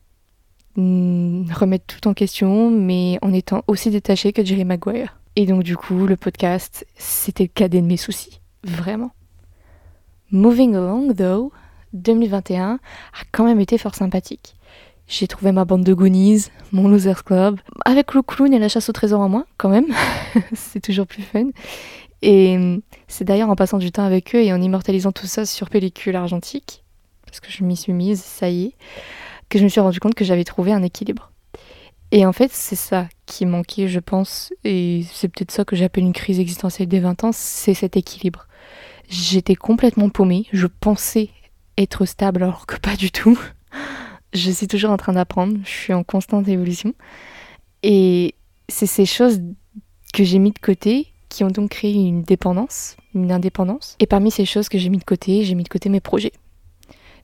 Hmm, 0.76 1.50
remettre 1.52 1.86
tout 1.86 2.08
en 2.08 2.14
question, 2.14 2.70
mais 2.70 3.18
en 3.22 3.32
étant 3.32 3.64
aussi 3.66 3.90
détaché 3.90 4.32
que 4.32 4.44
Jerry 4.44 4.64
Maguire. 4.64 5.20
Et 5.36 5.46
donc 5.46 5.62
du 5.62 5.76
coup, 5.76 6.06
le 6.06 6.16
podcast, 6.16 6.86
c'était 6.96 7.44
le 7.44 7.50
cadet 7.52 7.80
de 7.80 7.86
mes 7.86 7.96
soucis. 7.96 8.39
Vraiment. 8.64 9.12
Moving 10.30 10.74
Along, 10.76 11.12
though, 11.14 11.52
2021 11.92 12.74
a 12.74 12.78
quand 13.32 13.44
même 13.44 13.60
été 13.60 13.78
fort 13.78 13.94
sympathique. 13.94 14.54
J'ai 15.08 15.26
trouvé 15.26 15.50
ma 15.50 15.64
bande 15.64 15.82
de 15.82 15.92
Goonies, 15.92 16.46
mon 16.70 16.86
Losers 16.86 17.24
Club, 17.24 17.58
avec 17.84 18.14
le 18.14 18.22
clown 18.22 18.52
et 18.54 18.60
la 18.60 18.68
chasse 18.68 18.88
au 18.88 18.92
trésor 18.92 19.20
en 19.20 19.28
moins, 19.28 19.44
quand 19.56 19.68
même. 19.68 19.86
c'est 20.52 20.80
toujours 20.80 21.06
plus 21.06 21.22
fun. 21.22 21.46
Et 22.22 22.56
hum, 22.56 22.82
c'est 23.08 23.24
d'ailleurs 23.24 23.50
en 23.50 23.56
passant 23.56 23.78
du 23.78 23.90
temps 23.90 24.04
avec 24.04 24.34
eux 24.34 24.42
et 24.42 24.52
en 24.52 24.60
immortalisant 24.60 25.10
tout 25.10 25.26
ça 25.26 25.46
sur 25.46 25.68
pellicule 25.68 26.14
argentique, 26.14 26.84
parce 27.26 27.40
que 27.40 27.50
je 27.50 27.64
m'y 27.64 27.76
suis 27.76 27.92
mise, 27.92 28.22
ça 28.22 28.50
y 28.50 28.66
est, 28.66 28.74
que 29.48 29.58
je 29.58 29.64
me 29.64 29.68
suis 29.68 29.80
rendu 29.80 29.98
compte 29.98 30.14
que 30.14 30.24
j'avais 30.24 30.44
trouvé 30.44 30.72
un 30.72 30.82
équilibre. 30.82 31.32
Et 32.12 32.26
en 32.26 32.32
fait, 32.32 32.52
c'est 32.52 32.76
ça 32.76 33.08
qui 33.26 33.46
manquait, 33.46 33.88
je 33.88 34.00
pense, 34.00 34.52
et 34.64 35.04
c'est 35.12 35.28
peut-être 35.28 35.50
ça 35.50 35.64
que 35.64 35.76
j'appelle 35.76 36.04
une 36.04 36.12
crise 36.12 36.40
existentielle 36.40 36.88
des 36.88 37.00
20 37.00 37.24
ans, 37.24 37.30
c'est 37.32 37.74
cet 37.74 37.96
équilibre. 37.96 38.46
J'étais 39.10 39.56
complètement 39.56 40.08
paumée, 40.08 40.46
je 40.52 40.68
pensais 40.68 41.30
être 41.76 42.06
stable 42.06 42.44
alors 42.44 42.64
que 42.66 42.76
pas 42.76 42.94
du 42.94 43.10
tout. 43.10 43.38
Je 44.32 44.52
suis 44.52 44.68
toujours 44.68 44.92
en 44.92 44.96
train 44.96 45.12
d'apprendre, 45.12 45.58
je 45.64 45.68
suis 45.68 45.92
en 45.92 46.04
constante 46.04 46.46
évolution. 46.46 46.94
Et 47.82 48.36
c'est 48.68 48.86
ces 48.86 49.06
choses 49.06 49.40
que 50.14 50.22
j'ai 50.22 50.38
mis 50.38 50.52
de 50.52 50.58
côté 50.60 51.08
qui 51.28 51.42
ont 51.42 51.48
donc 51.48 51.70
créé 51.70 51.92
une 51.92 52.22
dépendance, 52.22 52.96
une 53.12 53.32
indépendance. 53.32 53.96
Et 53.98 54.06
parmi 54.06 54.30
ces 54.30 54.44
choses 54.44 54.68
que 54.68 54.78
j'ai 54.78 54.88
mis 54.88 54.98
de 54.98 55.04
côté, 55.04 55.42
j'ai 55.42 55.56
mis 55.56 55.64
de 55.64 55.68
côté 55.68 55.88
mes 55.88 56.00
projets. 56.00 56.32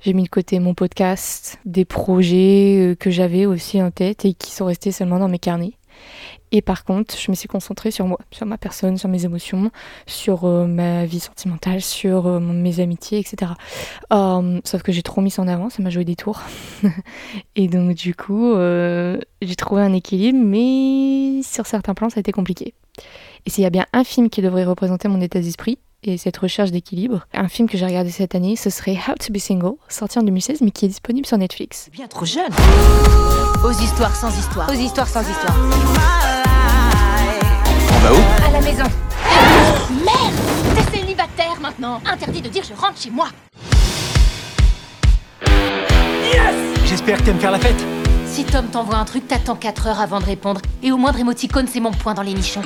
J'ai 0.00 0.12
mis 0.12 0.24
de 0.24 0.28
côté 0.28 0.58
mon 0.58 0.74
podcast, 0.74 1.60
des 1.64 1.84
projets 1.84 2.78
euh, 2.78 2.94
que 2.96 3.10
j'avais 3.10 3.46
aussi 3.46 3.80
en 3.80 3.92
tête 3.92 4.24
et 4.24 4.34
qui 4.34 4.50
sont 4.50 4.66
restés 4.66 4.90
seulement 4.90 5.20
dans 5.20 5.28
mes 5.28 5.38
carnets. 5.38 5.74
Et 6.52 6.62
par 6.62 6.84
contre, 6.84 7.16
je 7.18 7.30
me 7.30 7.36
suis 7.36 7.48
concentrée 7.48 7.90
sur 7.90 8.06
moi, 8.06 8.18
sur 8.30 8.46
ma 8.46 8.56
personne, 8.56 8.96
sur 8.96 9.08
mes 9.08 9.24
émotions, 9.24 9.70
sur 10.06 10.44
euh, 10.44 10.66
ma 10.66 11.04
vie 11.04 11.20
sentimentale, 11.20 11.80
sur 11.80 12.26
euh, 12.26 12.40
mes 12.40 12.80
amitiés, 12.80 13.18
etc. 13.18 13.52
sauf 14.64 14.82
que 14.82 14.92
j'ai 14.92 15.02
trop 15.02 15.20
mis 15.20 15.30
ça 15.30 15.42
en 15.42 15.48
avant, 15.48 15.70
ça 15.70 15.82
m'a 15.82 15.90
joué 15.90 16.04
des 16.04 16.16
tours. 16.16 16.40
et 17.56 17.68
donc 17.68 17.94
du 17.94 18.14
coup, 18.14 18.54
j'ai 18.54 19.56
trouvé 19.56 19.82
un 19.82 19.92
équilibre, 19.92 20.38
mais 20.42 21.42
sur 21.42 21.66
certains 21.66 21.94
plans, 21.94 22.10
ça 22.10 22.18
a 22.18 22.20
été 22.20 22.32
compliqué. 22.32 22.74
Et 23.44 23.50
s'il 23.50 23.62
y 23.62 23.66
a 23.66 23.70
bien 23.70 23.86
un 23.92 24.04
film 24.04 24.30
qui 24.30 24.42
devrait 24.42 24.64
représenter 24.64 25.08
mon 25.08 25.20
état 25.20 25.40
d'esprit, 25.40 25.78
et 26.06 26.18
cette 26.18 26.36
recherche 26.36 26.70
d'équilibre. 26.70 27.26
Un 27.32 27.48
film 27.48 27.68
que 27.68 27.76
j'ai 27.76 27.86
regardé 27.86 28.10
cette 28.10 28.34
année, 28.34 28.56
ce 28.56 28.70
serait 28.70 28.92
How 28.96 29.14
to 29.14 29.32
Be 29.32 29.38
Single, 29.38 29.74
sorti 29.88 30.18
en 30.18 30.22
2016 30.22 30.60
mais 30.62 30.70
qui 30.70 30.84
est 30.84 30.88
disponible 30.88 31.26
sur 31.26 31.38
Netflix. 31.38 31.88
Bien 31.92 32.06
trop 32.06 32.24
jeune. 32.24 32.52
Aux 33.64 33.72
histoires 33.72 34.14
sans 34.14 34.36
histoire. 34.38 34.68
Aux 34.68 34.74
histoires 34.74 35.08
sans 35.08 35.22
histoire. 35.22 35.56
On 37.92 37.98
va 38.00 38.12
où? 38.12 38.46
À 38.46 38.50
la 38.52 38.60
maison. 38.60 38.84
Merde 40.04 40.34
T'es 40.74 40.98
célibataire 40.98 41.58
maintenant. 41.60 42.00
Interdit 42.06 42.42
de 42.42 42.48
dire 42.48 42.62
je 42.62 42.74
rentre 42.80 43.00
chez 43.00 43.10
moi. 43.10 43.28
J'espère 46.84 47.18
que 47.18 47.24
t'aimes 47.24 47.40
faire 47.40 47.50
la 47.50 47.58
fête. 47.58 47.84
Si 48.26 48.44
Tom 48.44 48.66
t'envoie 48.66 48.96
un 48.96 49.04
truc, 49.04 49.26
t'attends 49.26 49.56
4 49.56 49.86
heures 49.86 50.00
avant 50.00 50.20
de 50.20 50.24
répondre. 50.24 50.60
Et 50.82 50.92
au 50.92 50.98
moindre 50.98 51.18
émoticône, 51.18 51.66
c'est 51.66 51.80
mon 51.80 51.90
point 51.90 52.14
dans 52.14 52.22
les 52.22 52.34
nichons. 52.34 52.62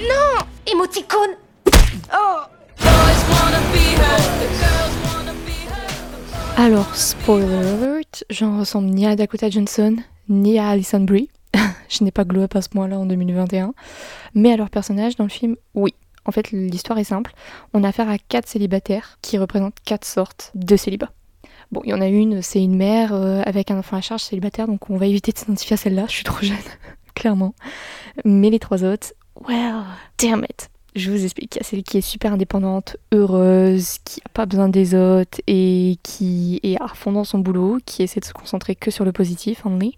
Non 0.00 0.44
Émoticône 0.70 1.36
Alors, 6.56 6.96
spoiler 6.96 7.54
alert, 7.54 8.24
j'en 8.30 8.58
ressemble 8.58 8.88
ni 8.88 9.06
à 9.06 9.14
Dakota 9.14 9.48
Johnson, 9.48 9.96
ni 10.28 10.58
à 10.58 10.70
Alison 10.70 11.00
Brie. 11.00 11.30
je 11.88 12.02
n'ai 12.02 12.10
pas 12.10 12.24
glow 12.24 12.42
up 12.42 12.56
à 12.56 12.62
ce 12.62 12.68
point-là 12.68 12.98
en 12.98 13.06
2021. 13.06 13.74
Mais 14.34 14.52
à 14.52 14.56
leur 14.56 14.70
personnage 14.70 15.14
dans 15.16 15.24
le 15.24 15.30
film, 15.30 15.54
oui. 15.74 15.94
En 16.24 16.32
fait, 16.32 16.50
l'histoire 16.50 16.98
est 16.98 17.04
simple. 17.04 17.32
On 17.72 17.84
a 17.84 17.88
affaire 17.88 18.08
à 18.08 18.18
quatre 18.18 18.48
célibataires 18.48 19.18
qui 19.22 19.38
représentent 19.38 19.78
quatre 19.84 20.04
sortes 20.04 20.50
de 20.56 20.76
célibats. 20.76 21.12
Bon, 21.70 21.80
il 21.84 21.90
y 21.90 21.94
en 21.94 22.00
a 22.00 22.08
une, 22.08 22.42
c'est 22.42 22.62
une 22.62 22.76
mère 22.76 23.12
euh, 23.12 23.42
avec 23.44 23.70
un 23.70 23.78
enfant 23.78 23.96
à 23.96 24.00
charge 24.00 24.22
célibataire, 24.22 24.66
donc 24.66 24.90
on 24.90 24.96
va 24.96 25.06
éviter 25.06 25.30
de 25.30 25.38
s'identifier 25.38 25.74
à 25.74 25.76
celle-là, 25.76 26.06
je 26.08 26.12
suis 26.12 26.24
trop 26.24 26.44
jeune, 26.44 26.56
clairement. 27.14 27.54
Mais 28.24 28.50
les 28.50 28.60
trois 28.60 28.84
autres, 28.84 29.12
well, 29.48 29.84
damn 30.18 30.44
it. 30.44 30.68
Je 30.94 31.10
vous 31.10 31.24
explique, 31.24 31.56
il 31.56 31.58
y 31.58 31.60
a 31.60 31.64
celle 31.64 31.82
qui 31.82 31.98
est 31.98 32.00
super 32.00 32.32
indépendante, 32.32 32.96
heureuse, 33.12 33.98
qui 34.02 34.20
n'a 34.20 34.30
pas 34.32 34.46
besoin 34.46 34.70
des 34.70 34.94
autres 34.94 35.42
et 35.46 35.98
qui 36.02 36.58
est 36.62 36.80
à 36.80 36.88
fond 36.88 37.12
dans 37.12 37.24
son 37.24 37.38
boulot, 37.38 37.78
qui 37.84 38.02
essaie 38.02 38.20
de 38.20 38.24
se 38.24 38.32
concentrer 38.32 38.74
que 38.74 38.90
sur 38.90 39.04
le 39.04 39.12
positif, 39.12 39.66
only, 39.66 39.94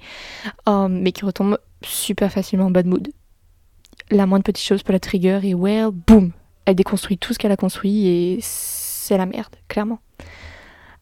um, 0.66 1.00
mais 1.00 1.12
qui 1.12 1.24
retombe 1.24 1.56
super 1.82 2.32
facilement 2.32 2.66
en 2.66 2.70
bad 2.72 2.86
mood. 2.86 3.12
La 4.10 4.26
moindre 4.26 4.42
petite 4.42 4.64
chose 4.64 4.82
peut 4.82 4.92
la 4.92 4.98
trigger 4.98 5.38
et 5.44 5.54
well, 5.54 5.90
boum, 5.92 6.32
elle 6.64 6.74
déconstruit 6.74 7.16
tout 7.16 7.32
ce 7.32 7.38
qu'elle 7.38 7.52
a 7.52 7.56
construit 7.56 8.08
et 8.08 8.38
c'est 8.42 9.16
la 9.16 9.26
merde, 9.26 9.54
clairement. 9.68 10.00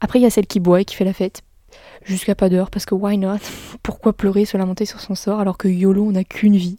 Après, 0.00 0.18
il 0.18 0.22
y 0.22 0.26
a 0.26 0.30
celle 0.30 0.46
qui 0.46 0.60
boit 0.60 0.82
et 0.82 0.84
qui 0.84 0.94
fait 0.94 1.04
la 1.04 1.14
fête. 1.14 1.40
Jusqu'à 2.04 2.34
pas 2.34 2.50
d'heure, 2.50 2.70
parce 2.70 2.84
que 2.84 2.94
why 2.94 3.16
not? 3.16 3.38
Pourquoi 3.82 4.12
pleurer, 4.12 4.44
se 4.44 4.58
lamenter 4.58 4.84
sur 4.84 5.00
son 5.00 5.14
sort 5.14 5.40
alors 5.40 5.56
que 5.56 5.68
YOLO, 5.68 6.04
on 6.04 6.12
n'a 6.12 6.24
qu'une 6.24 6.56
vie? 6.56 6.78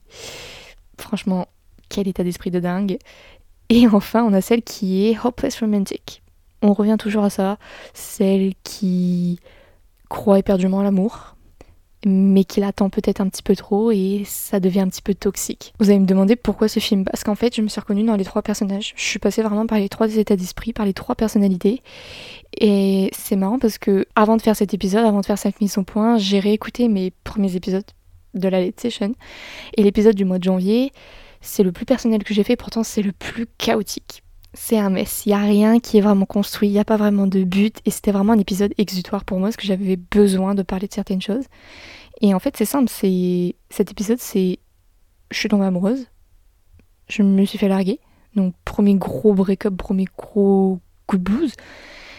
Franchement, 0.97 1.47
quel 1.89 2.07
état 2.07 2.23
d'esprit 2.23 2.51
de 2.51 2.59
dingue. 2.59 2.97
Et 3.69 3.87
enfin, 3.91 4.23
on 4.23 4.33
a 4.33 4.41
celle 4.41 4.63
qui 4.63 5.07
est 5.07 5.17
hopeless 5.23 5.59
romantic. 5.59 6.21
On 6.61 6.73
revient 6.73 6.97
toujours 6.97 7.23
à 7.23 7.29
ça. 7.29 7.57
Celle 7.93 8.53
qui 8.63 9.39
croit 10.09 10.39
éperdument 10.39 10.79
à 10.79 10.83
l'amour, 10.83 11.35
mais 12.05 12.45
qui 12.45 12.61
l'attend 12.61 12.89
peut-être 12.89 13.19
un 13.19 13.27
petit 13.27 13.43
peu 13.43 13.55
trop 13.55 13.91
et 13.91 14.23
ça 14.25 14.59
devient 14.59 14.79
un 14.79 14.87
petit 14.87 15.01
peu 15.01 15.13
toxique. 15.13 15.73
Vous 15.79 15.89
allez 15.89 15.99
me 15.99 16.05
demander 16.05 16.35
pourquoi 16.35 16.67
ce 16.67 16.79
film? 16.79 17.03
Parce 17.03 17.23
qu'en 17.23 17.35
fait, 17.35 17.55
je 17.55 17.61
me 17.61 17.67
suis 17.67 17.81
reconnue 17.81 18.03
dans 18.03 18.15
les 18.15 18.23
trois 18.23 18.41
personnages. 18.41 18.93
Je 18.95 19.03
suis 19.03 19.19
passée 19.19 19.41
vraiment 19.41 19.67
par 19.67 19.79
les 19.79 19.89
trois 19.89 20.15
états 20.15 20.35
d'esprit, 20.35 20.73
par 20.73 20.85
les 20.85 20.93
trois 20.93 21.15
personnalités. 21.15 21.81
Et 22.59 23.09
c'est 23.13 23.35
marrant 23.35 23.59
parce 23.59 23.77
que 23.77 24.05
avant 24.15 24.37
de 24.37 24.41
faire 24.41 24.55
cet 24.55 24.73
épisode, 24.73 25.05
avant 25.05 25.21
de 25.21 25.25
faire 25.25 25.37
cette 25.37 25.59
mise 25.59 25.77
au 25.77 25.83
point, 25.83 26.17
j'ai 26.17 26.39
réécouté 26.39 26.87
mes 26.87 27.11
premiers 27.23 27.55
épisodes 27.55 27.85
de 28.37 28.47
la 28.47 28.61
Late 28.61 28.79
Session. 28.79 29.13
Et 29.75 29.83
l'épisode 29.83 30.15
du 30.15 30.25
mois 30.25 30.39
de 30.39 30.43
janvier, 30.43 30.91
c'est 31.41 31.63
le 31.63 31.71
plus 31.71 31.85
personnel 31.85 32.23
que 32.23 32.33
j'ai 32.33 32.43
fait, 32.43 32.55
pourtant 32.55 32.83
c'est 32.83 33.01
le 33.01 33.11
plus 33.11 33.47
chaotique. 33.57 34.23
C'est 34.53 34.79
un 34.79 34.89
mess, 34.89 35.23
il 35.25 35.29
n'y 35.29 35.35
a 35.35 35.39
rien 35.39 35.79
qui 35.79 35.97
est 35.97 36.01
vraiment 36.01 36.25
construit, 36.25 36.67
il 36.69 36.71
n'y 36.71 36.79
a 36.79 36.85
pas 36.85 36.97
vraiment 36.97 37.27
de 37.27 37.43
but, 37.43 37.79
et 37.85 37.91
c'était 37.91 38.11
vraiment 38.11 38.33
un 38.33 38.39
épisode 38.39 38.73
exutoire 38.77 39.23
pour 39.23 39.39
moi, 39.39 39.49
parce 39.49 39.57
que 39.57 39.67
j'avais 39.67 39.97
besoin 39.97 40.55
de 40.55 40.63
parler 40.63 40.87
de 40.87 40.93
certaines 40.93 41.21
choses. 41.21 41.45
Et 42.21 42.33
en 42.33 42.39
fait, 42.39 42.57
c'est 42.57 42.65
simple, 42.65 42.89
c'est 42.89 43.55
cet 43.69 43.91
épisode, 43.91 44.19
c'est 44.19 44.59
je 45.29 45.37
suis 45.37 45.49
tombée 45.49 45.65
amoureuse, 45.65 46.07
je 47.07 47.21
me 47.21 47.45
suis 47.45 47.57
fait 47.57 47.67
larguer, 47.67 47.99
donc 48.35 48.55
premier 48.65 48.95
gros 48.95 49.33
break-up, 49.33 49.75
premier 49.77 50.05
gros 50.17 50.79
coup 51.05 51.17
de 51.17 51.23
blues. 51.23 51.53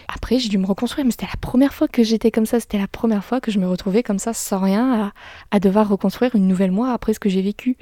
Après, 0.09 0.39
j'ai 0.39 0.49
dû 0.49 0.57
me 0.57 0.67
reconstruire, 0.67 1.05
mais 1.05 1.11
c'était 1.11 1.27
la 1.27 1.37
première 1.39 1.75
fois 1.75 1.87
que 1.87 2.03
j'étais 2.03 2.31
comme 2.31 2.47
ça, 2.47 2.61
c'était 2.61 2.79
la 2.79 2.89
première 2.89 3.23
fois 3.23 3.41
que 3.41 3.51
je 3.51 3.59
me 3.59 3.69
retrouvais 3.69 4.03
comme 4.03 4.19
ça, 4.19 4.33
sans 4.33 4.59
rien, 4.59 5.13
à, 5.51 5.61
devoir 5.61 5.89
reconstruire 5.89 6.35
une 6.35 6.49
nouvelle 6.49 6.71
moi 6.71 6.93
après 6.93 7.13
ce 7.13 7.21
que 7.21 7.29
j'ai 7.29 7.43
vécu. 7.43 7.77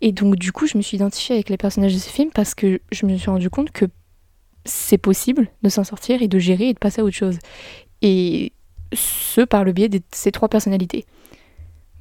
Et 0.00 0.12
donc, 0.12 0.36
du 0.36 0.52
coup, 0.52 0.66
je 0.66 0.76
me 0.78 0.82
suis 0.82 0.96
identifiée 0.96 1.34
avec 1.34 1.48
les 1.48 1.56
personnages 1.56 1.92
de 1.92 1.98
ce 1.98 2.08
film 2.08 2.30
parce 2.32 2.54
que 2.54 2.80
je 2.92 3.06
me 3.06 3.16
suis 3.16 3.28
rendu 3.28 3.50
compte 3.50 3.72
que 3.72 3.86
c'est 4.64 4.98
possible 4.98 5.48
de 5.62 5.68
s'en 5.68 5.82
sortir 5.82 6.22
et 6.22 6.28
de 6.28 6.38
gérer 6.38 6.68
et 6.68 6.74
de 6.74 6.78
passer 6.78 7.00
à 7.00 7.04
autre 7.04 7.16
chose. 7.16 7.38
Et 8.02 8.52
ce, 8.92 9.40
par 9.40 9.64
le 9.64 9.72
biais 9.72 9.88
de 9.88 10.00
ces 10.12 10.30
trois 10.30 10.48
personnalités. 10.48 11.04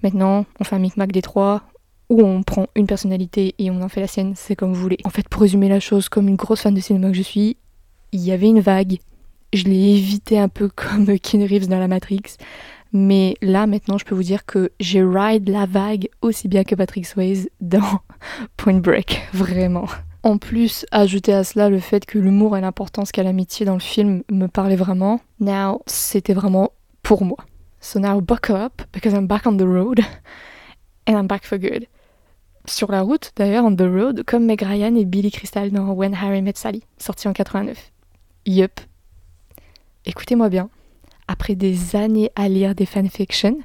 Maintenant, 0.03 0.45
on 0.59 0.63
fait 0.63 0.75
un 0.75 0.79
micmac 0.79 1.11
des 1.11 1.23
trois, 1.23 1.63
ou 2.09 2.21
on 2.21 2.43
prend 2.43 2.67
une 2.75 2.85
personnalité 2.85 3.55
et 3.57 3.71
on 3.71 3.81
en 3.81 3.89
fait 3.89 4.01
la 4.01 4.07
sienne, 4.07 4.33
c'est 4.35 4.55
comme 4.55 4.71
vous 4.71 4.81
voulez. 4.81 4.97
En 5.03 5.09
fait, 5.09 5.27
pour 5.27 5.41
résumer 5.41 5.69
la 5.69 5.79
chose, 5.79 6.09
comme 6.09 6.27
une 6.27 6.35
grosse 6.35 6.61
fan 6.61 6.73
de 6.73 6.79
cinéma 6.79 7.09
que 7.09 7.15
je 7.15 7.23
suis, 7.23 7.57
il 8.11 8.21
y 8.21 8.31
avait 8.31 8.47
une 8.47 8.59
vague 8.59 8.99
je 9.53 9.65
l'ai 9.65 9.95
évité 9.95 10.39
un 10.39 10.49
peu 10.49 10.69
comme 10.75 11.17
Keanu 11.19 11.45
Reeves 11.45 11.67
dans 11.67 11.79
la 11.79 11.87
Matrix. 11.87 12.37
Mais 12.93 13.35
là, 13.41 13.65
maintenant, 13.65 13.97
je 13.97 14.05
peux 14.05 14.13
vous 14.13 14.23
dire 14.23 14.45
que 14.45 14.71
j'ai 14.79 15.03
ride 15.03 15.49
la 15.49 15.65
vague 15.65 16.09
aussi 16.21 16.47
bien 16.47 16.63
que 16.63 16.75
Patrick 16.75 17.07
Swayze 17.07 17.49
dans 17.59 18.01
Point 18.57 18.79
Break, 18.79 19.27
vraiment. 19.33 19.87
En 20.21 20.37
plus, 20.37 20.85
ajouter 20.91 21.33
à 21.33 21.43
cela 21.43 21.69
le 21.69 21.79
fait 21.79 22.05
que 22.05 22.19
l'humour 22.19 22.55
et 22.55 22.61
l'importance 22.61 23.11
qu'a 23.11 23.23
l'amitié 23.23 23.65
dans 23.65 23.73
le 23.73 23.79
film 23.79 24.23
me 24.31 24.47
parlaient 24.47 24.75
vraiment. 24.75 25.19
Now, 25.39 25.81
c'était 25.87 26.33
vraiment 26.33 26.71
pour 27.01 27.25
moi. 27.25 27.37
So 27.81 27.99
now 27.99 28.21
buckle 28.21 28.55
up, 28.55 28.81
because 28.93 29.13
I'm 29.13 29.27
back 29.27 29.45
on 29.45 29.57
the 29.57 29.63
road, 29.63 29.99
and 31.07 31.17
I'm 31.17 31.27
back 31.27 31.43
for 31.43 31.57
good. 31.57 31.87
Sur 32.65 32.91
la 32.91 33.01
route, 33.01 33.31
d'ailleurs, 33.35 33.65
on 33.65 33.75
the 33.75 33.81
road, 33.81 34.23
comme 34.25 34.45
Meg 34.45 34.61
Ryan 34.61 34.95
et 34.95 35.03
Billy 35.03 35.31
Crystal 35.31 35.69
dans 35.69 35.91
When 35.91 36.13
Harry 36.13 36.41
Met 36.41 36.53
Sally, 36.55 36.83
sorti 36.97 37.27
en 37.27 37.33
89. 37.33 37.91
Yup, 38.45 38.79
écoutez-moi 40.05 40.49
bien, 40.49 40.69
après 41.27 41.55
des 41.55 41.95
années 41.95 42.31
à 42.35 42.49
lire 42.49 42.75
des 42.75 42.85
fanfictions 42.85 43.57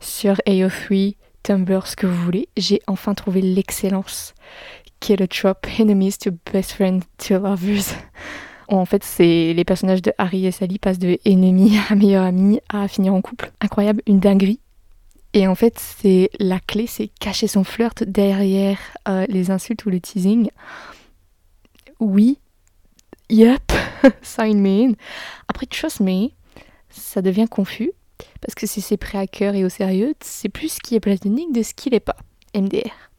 sur 0.00 0.34
AO3, 0.46 1.16
Tumblr, 1.42 1.86
ce 1.86 1.96
que 1.96 2.06
vous 2.06 2.22
voulez, 2.22 2.48
j'ai 2.56 2.80
enfin 2.86 3.14
trouvé 3.14 3.40
l'excellence 3.40 4.34
qui 5.00 5.12
est 5.12 5.16
le 5.16 5.26
trope 5.26 5.66
Enemies 5.78 6.14
to 6.18 6.30
Best 6.52 6.72
Friend 6.72 7.02
to 7.18 7.38
Lovers. 7.38 7.96
En 8.68 8.84
fait, 8.84 9.02
c'est 9.04 9.52
les 9.52 9.64
personnages 9.64 10.02
de 10.02 10.12
Harry 10.18 10.46
et 10.46 10.52
Sally 10.52 10.78
passent 10.78 10.98
de 10.98 11.18
ennemis 11.24 11.76
à 11.90 11.94
meilleurs 11.94 12.24
amis 12.24 12.60
à 12.68 12.86
finir 12.88 13.12
en 13.12 13.20
couple. 13.20 13.50
Incroyable, 13.60 14.02
une 14.06 14.20
dinguerie. 14.20 14.60
Et 15.34 15.46
en 15.48 15.54
fait, 15.54 15.78
c'est 15.78 16.30
la 16.38 16.60
clé, 16.60 16.86
c'est 16.86 17.08
cacher 17.08 17.48
son 17.48 17.64
flirt 17.64 18.04
derrière 18.04 18.78
euh, 19.08 19.26
les 19.28 19.50
insultes 19.50 19.84
ou 19.86 19.90
le 19.90 19.98
teasing. 19.98 20.50
Oui, 22.00 22.38
Yep, 23.32 23.71
sign 24.22 24.60
me 24.60 24.90
in. 24.90 24.92
Après, 25.48 25.66
trust 25.66 26.00
me, 26.00 26.28
ça 26.90 27.22
devient 27.22 27.46
confus. 27.50 27.92
Parce 28.40 28.54
que 28.54 28.66
si 28.66 28.80
c'est 28.80 28.96
prêt 28.96 29.18
à 29.18 29.26
cœur 29.26 29.54
et 29.54 29.64
au 29.64 29.68
sérieux, 29.68 30.14
c'est 30.20 30.48
plus 30.48 30.74
ce 30.74 30.80
qui 30.80 30.94
est 30.94 31.00
platonique 31.00 31.52
de 31.52 31.62
ce 31.62 31.74
qui 31.74 31.90
n'est 31.90 32.00
pas. 32.00 32.16
MDR. 32.54 33.10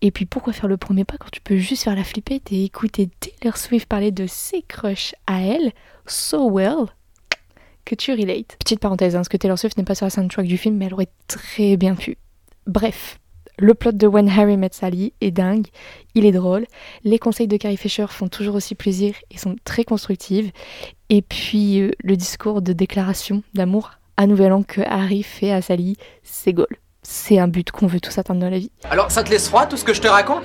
Et 0.00 0.10
puis 0.10 0.26
pourquoi 0.26 0.52
faire 0.52 0.68
le 0.68 0.76
premier 0.76 1.04
pas 1.04 1.16
quand 1.18 1.30
tu 1.30 1.40
peux 1.40 1.56
juste 1.56 1.84
faire 1.84 1.94
la 1.94 2.04
flippette 2.04 2.52
et 2.52 2.64
écouter 2.64 3.08
Taylor 3.20 3.56
Swift 3.56 3.88
parler 3.88 4.10
de 4.10 4.26
ses 4.26 4.62
crushs 4.62 5.14
à 5.26 5.40
elle, 5.40 5.72
so 6.06 6.50
well, 6.50 6.86
que 7.84 7.94
tu 7.94 8.12
relate. 8.12 8.56
Petite 8.58 8.80
parenthèse, 8.80 9.14
hein, 9.14 9.20
parce 9.20 9.28
que 9.28 9.36
Taylor 9.36 9.58
Swift 9.58 9.76
n'est 9.78 9.84
pas 9.84 9.94
sur 9.94 10.06
la 10.06 10.10
soundtrack 10.10 10.46
du 10.46 10.58
film, 10.58 10.76
mais 10.76 10.86
elle 10.86 10.94
aurait 10.94 11.08
très 11.26 11.76
bien 11.76 11.94
pu. 11.94 12.18
Bref, 12.66 13.18
le 13.58 13.74
plot 13.74 13.92
de 13.92 14.06
When 14.06 14.28
Harry 14.28 14.56
Met 14.56 14.70
Sally 14.72 15.12
est 15.20 15.30
dingue, 15.30 15.66
il 16.14 16.26
est 16.26 16.32
drôle. 16.32 16.66
Les 17.04 17.18
conseils 17.18 17.48
de 17.48 17.56
Carrie 17.56 17.76
Fisher 17.76 18.06
font 18.08 18.28
toujours 18.28 18.56
aussi 18.56 18.74
plaisir 18.74 19.14
et 19.30 19.38
sont 19.38 19.56
très 19.64 19.84
constructives. 19.84 20.50
Et 21.08 21.22
puis 21.22 21.80
euh, 21.80 21.92
le 22.02 22.16
discours 22.16 22.62
de 22.62 22.72
déclaration 22.72 23.42
d'amour 23.54 23.92
à 24.16 24.26
Nouvel 24.26 24.52
An 24.52 24.62
que 24.62 24.80
Harry 24.80 25.22
fait 25.22 25.52
à 25.52 25.62
Sally, 25.62 25.96
c'est 26.22 26.52
goal. 26.52 26.66
C'est 27.02 27.38
un 27.38 27.48
but 27.48 27.70
qu'on 27.70 27.86
veut 27.86 28.00
tous 28.00 28.16
atteindre 28.18 28.40
dans 28.40 28.50
la 28.50 28.58
vie. 28.58 28.70
Alors 28.90 29.10
ça 29.10 29.22
te 29.22 29.30
laisse 29.30 29.48
froid 29.48 29.66
tout 29.66 29.76
ce 29.76 29.84
que 29.84 29.94
je 29.94 30.00
te 30.00 30.08
raconte? 30.08 30.44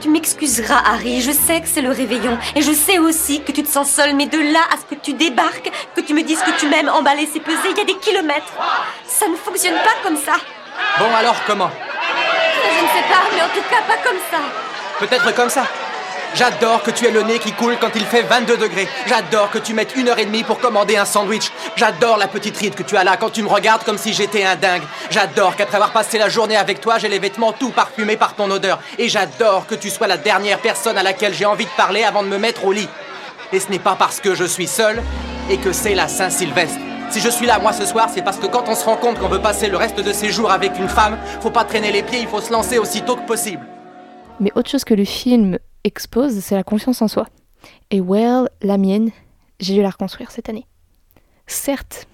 Tu 0.00 0.08
m'excuseras, 0.08 0.82
Harry, 0.84 1.20
je 1.20 1.30
sais 1.30 1.60
que 1.60 1.68
c'est 1.68 1.80
le 1.80 1.90
réveillon. 1.90 2.36
Et 2.56 2.62
je 2.62 2.72
sais 2.72 2.98
aussi 2.98 3.40
que 3.40 3.52
tu 3.52 3.62
te 3.62 3.68
sens 3.68 3.88
seul, 3.88 4.16
mais 4.16 4.26
de 4.26 4.38
là 4.38 4.58
à 4.72 4.76
ce 4.76 4.92
que 4.92 5.00
tu 5.00 5.12
débarques, 5.12 5.70
que 5.94 6.00
tu 6.00 6.12
me 6.12 6.24
dises 6.24 6.40
que 6.40 6.58
tu 6.58 6.68
m'aimes, 6.68 6.88
emballer, 6.88 7.28
c'est 7.32 7.38
peser, 7.38 7.70
il 7.70 7.78
y 7.78 7.80
a 7.80 7.84
des 7.84 7.98
kilomètres. 8.00 8.52
Ça 9.06 9.28
ne 9.28 9.36
fonctionne 9.36 9.74
pas 9.74 10.02
comme 10.02 10.16
ça. 10.16 10.32
Bon 10.98 11.14
alors 11.14 11.36
comment? 11.46 11.70
Je 11.70 12.84
ne 12.84 12.88
sais 12.88 13.08
pas, 13.08 13.22
mais 13.34 13.42
en 13.42 13.48
tout 13.48 13.68
cas 13.70 13.82
pas 13.86 14.02
comme 14.02 14.18
ça. 14.30 14.38
Peut-être 14.98 15.34
comme 15.34 15.50
ça. 15.50 15.64
J'adore 16.34 16.82
que 16.82 16.90
tu 16.90 17.06
aies 17.06 17.10
le 17.10 17.22
nez 17.22 17.38
qui 17.38 17.52
coule 17.52 17.76
quand 17.78 17.90
il 17.94 18.06
fait 18.06 18.22
22 18.22 18.56
degrés. 18.56 18.88
J'adore 19.06 19.50
que 19.50 19.58
tu 19.58 19.74
mettes 19.74 19.94
une 19.96 20.08
heure 20.08 20.18
et 20.18 20.24
demie 20.24 20.44
pour 20.44 20.60
commander 20.60 20.96
un 20.96 21.04
sandwich. 21.04 21.50
J'adore 21.76 22.16
la 22.16 22.26
petite 22.26 22.56
ride 22.56 22.74
que 22.74 22.82
tu 22.82 22.96
as 22.96 23.04
là 23.04 23.18
quand 23.18 23.28
tu 23.28 23.42
me 23.42 23.48
regardes 23.48 23.84
comme 23.84 23.98
si 23.98 24.14
j'étais 24.14 24.44
un 24.44 24.56
dingue. 24.56 24.82
J'adore 25.10 25.56
qu'après 25.56 25.76
avoir 25.76 25.92
passé 25.92 26.16
la 26.16 26.30
journée 26.30 26.56
avec 26.56 26.80
toi, 26.80 26.96
j'ai 26.96 27.08
les 27.08 27.18
vêtements 27.18 27.52
tout 27.52 27.70
parfumés 27.70 28.16
par 28.16 28.34
ton 28.34 28.50
odeur. 28.50 28.78
Et 28.98 29.10
j'adore 29.10 29.66
que 29.66 29.74
tu 29.74 29.90
sois 29.90 30.06
la 30.06 30.16
dernière 30.16 30.58
personne 30.58 30.96
à 30.96 31.02
laquelle 31.02 31.34
j'ai 31.34 31.44
envie 31.46 31.66
de 31.66 31.70
parler 31.76 32.02
avant 32.02 32.22
de 32.22 32.28
me 32.28 32.38
mettre 32.38 32.64
au 32.64 32.72
lit. 32.72 32.88
Et 33.52 33.60
ce 33.60 33.68
n'est 33.68 33.78
pas 33.78 33.96
parce 33.98 34.20
que 34.20 34.34
je 34.34 34.44
suis 34.44 34.66
seul 34.66 35.02
et 35.50 35.58
que 35.58 35.72
c'est 35.72 35.94
la 35.94 36.08
Saint-Sylvestre. 36.08 36.78
Si 37.12 37.20
je 37.20 37.28
suis 37.28 37.44
là, 37.44 37.58
moi, 37.58 37.74
ce 37.74 37.84
soir, 37.84 38.08
c'est 38.08 38.22
parce 38.22 38.38
que 38.38 38.46
quand 38.46 38.70
on 38.70 38.74
se 38.74 38.86
rend 38.86 38.96
compte 38.96 39.18
qu'on 39.18 39.28
veut 39.28 39.42
passer 39.42 39.68
le 39.68 39.76
reste 39.76 40.00
de 40.00 40.12
ses 40.14 40.30
jours 40.30 40.50
avec 40.50 40.78
une 40.78 40.88
femme, 40.88 41.18
faut 41.42 41.50
pas 41.50 41.66
traîner 41.66 41.92
les 41.92 42.02
pieds, 42.02 42.22
il 42.22 42.26
faut 42.26 42.40
se 42.40 42.50
lancer 42.50 42.78
aussitôt 42.78 43.16
que 43.16 43.26
possible. 43.26 43.66
Mais 44.40 44.50
autre 44.54 44.70
chose 44.70 44.82
que 44.82 44.94
le 44.94 45.04
film 45.04 45.58
expose, 45.84 46.38
c'est 46.38 46.54
la 46.54 46.62
confiance 46.62 47.02
en 47.02 47.08
soi. 47.08 47.26
Et 47.90 48.00
well, 48.00 48.48
la 48.62 48.78
mienne, 48.78 49.10
j'ai 49.60 49.74
dû 49.74 49.82
la 49.82 49.90
reconstruire 49.90 50.30
cette 50.30 50.48
année. 50.48 50.64
Certes, 51.46 52.06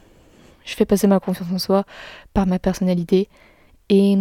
je 0.64 0.74
fais 0.74 0.84
passer 0.84 1.06
ma 1.06 1.20
confiance 1.20 1.52
en 1.54 1.58
soi 1.60 1.84
par 2.34 2.48
ma 2.48 2.58
personnalité 2.58 3.28
et 3.90 4.16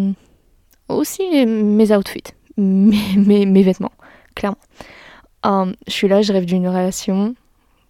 aussi 0.89 1.23
mes 1.47 1.91
outfits, 1.91 2.35
mes, 2.55 3.63
vêtements, 3.63 3.93
clairement. 4.35 4.59
Um, 5.43 5.73
je 5.87 5.93
suis 5.93 6.07
là, 6.07 6.21
je 6.21 6.31
rêve 6.31 6.45
d'une 6.45 6.67
relation, 6.67 7.33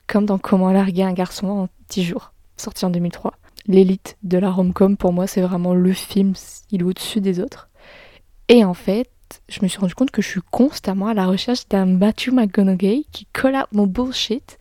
comme 0.07 0.25
dans 0.25 0.37
Comment 0.37 0.71
larguer 0.71 1.03
un 1.03 1.11
garçon 1.11 1.47
en 1.47 1.67
10 1.89 2.03
jours, 2.05 2.31
sorti 2.61 2.85
en 2.85 2.89
2003. 2.89 3.33
L'élite 3.67 4.17
de 4.23 4.37
la 4.37 4.49
rom-com, 4.49 4.97
pour 4.97 5.13
moi, 5.13 5.27
c'est 5.27 5.41
vraiment 5.41 5.73
le 5.73 5.93
film, 5.93 6.33
il 6.71 6.81
est 6.81 6.83
au-dessus 6.83 7.21
des 7.21 7.39
autres. 7.39 7.69
Et 8.49 8.63
en 8.63 8.73
fait, 8.73 9.09
je 9.49 9.59
me 9.61 9.67
suis 9.67 9.79
rendu 9.79 9.93
compte 9.93 10.11
que 10.11 10.21
je 10.21 10.27
suis 10.27 10.41
constamment 10.51 11.07
à 11.07 11.13
la 11.13 11.25
recherche 11.25 11.67
d'un 11.67 11.85
Matthew 11.85 12.29
McConaughey 12.31 13.03
qui 13.11 13.27
colle 13.33 13.57
mon 13.71 13.87
bullshit. 13.87 14.57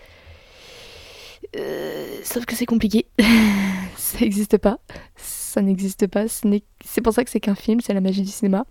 Euh, 1.57 2.19
sauf 2.25 2.45
que 2.47 2.55
c'est 2.55 2.67
compliqué. 2.67 3.07
ça 3.97 4.19
n'existe 4.21 4.59
pas. 4.59 4.79
Ça 5.17 5.63
n'existe 5.63 6.07
pas. 6.09 6.25
C'est 6.29 7.01
pour 7.01 7.13
ça 7.13 7.25
que 7.25 7.31
c'est 7.31 7.41
qu'un 7.41 7.55
film, 7.55 7.81
c'est 7.81 7.95
la 7.95 8.01
magie 8.01 8.23
du 8.23 8.31
cinéma. 8.31 8.65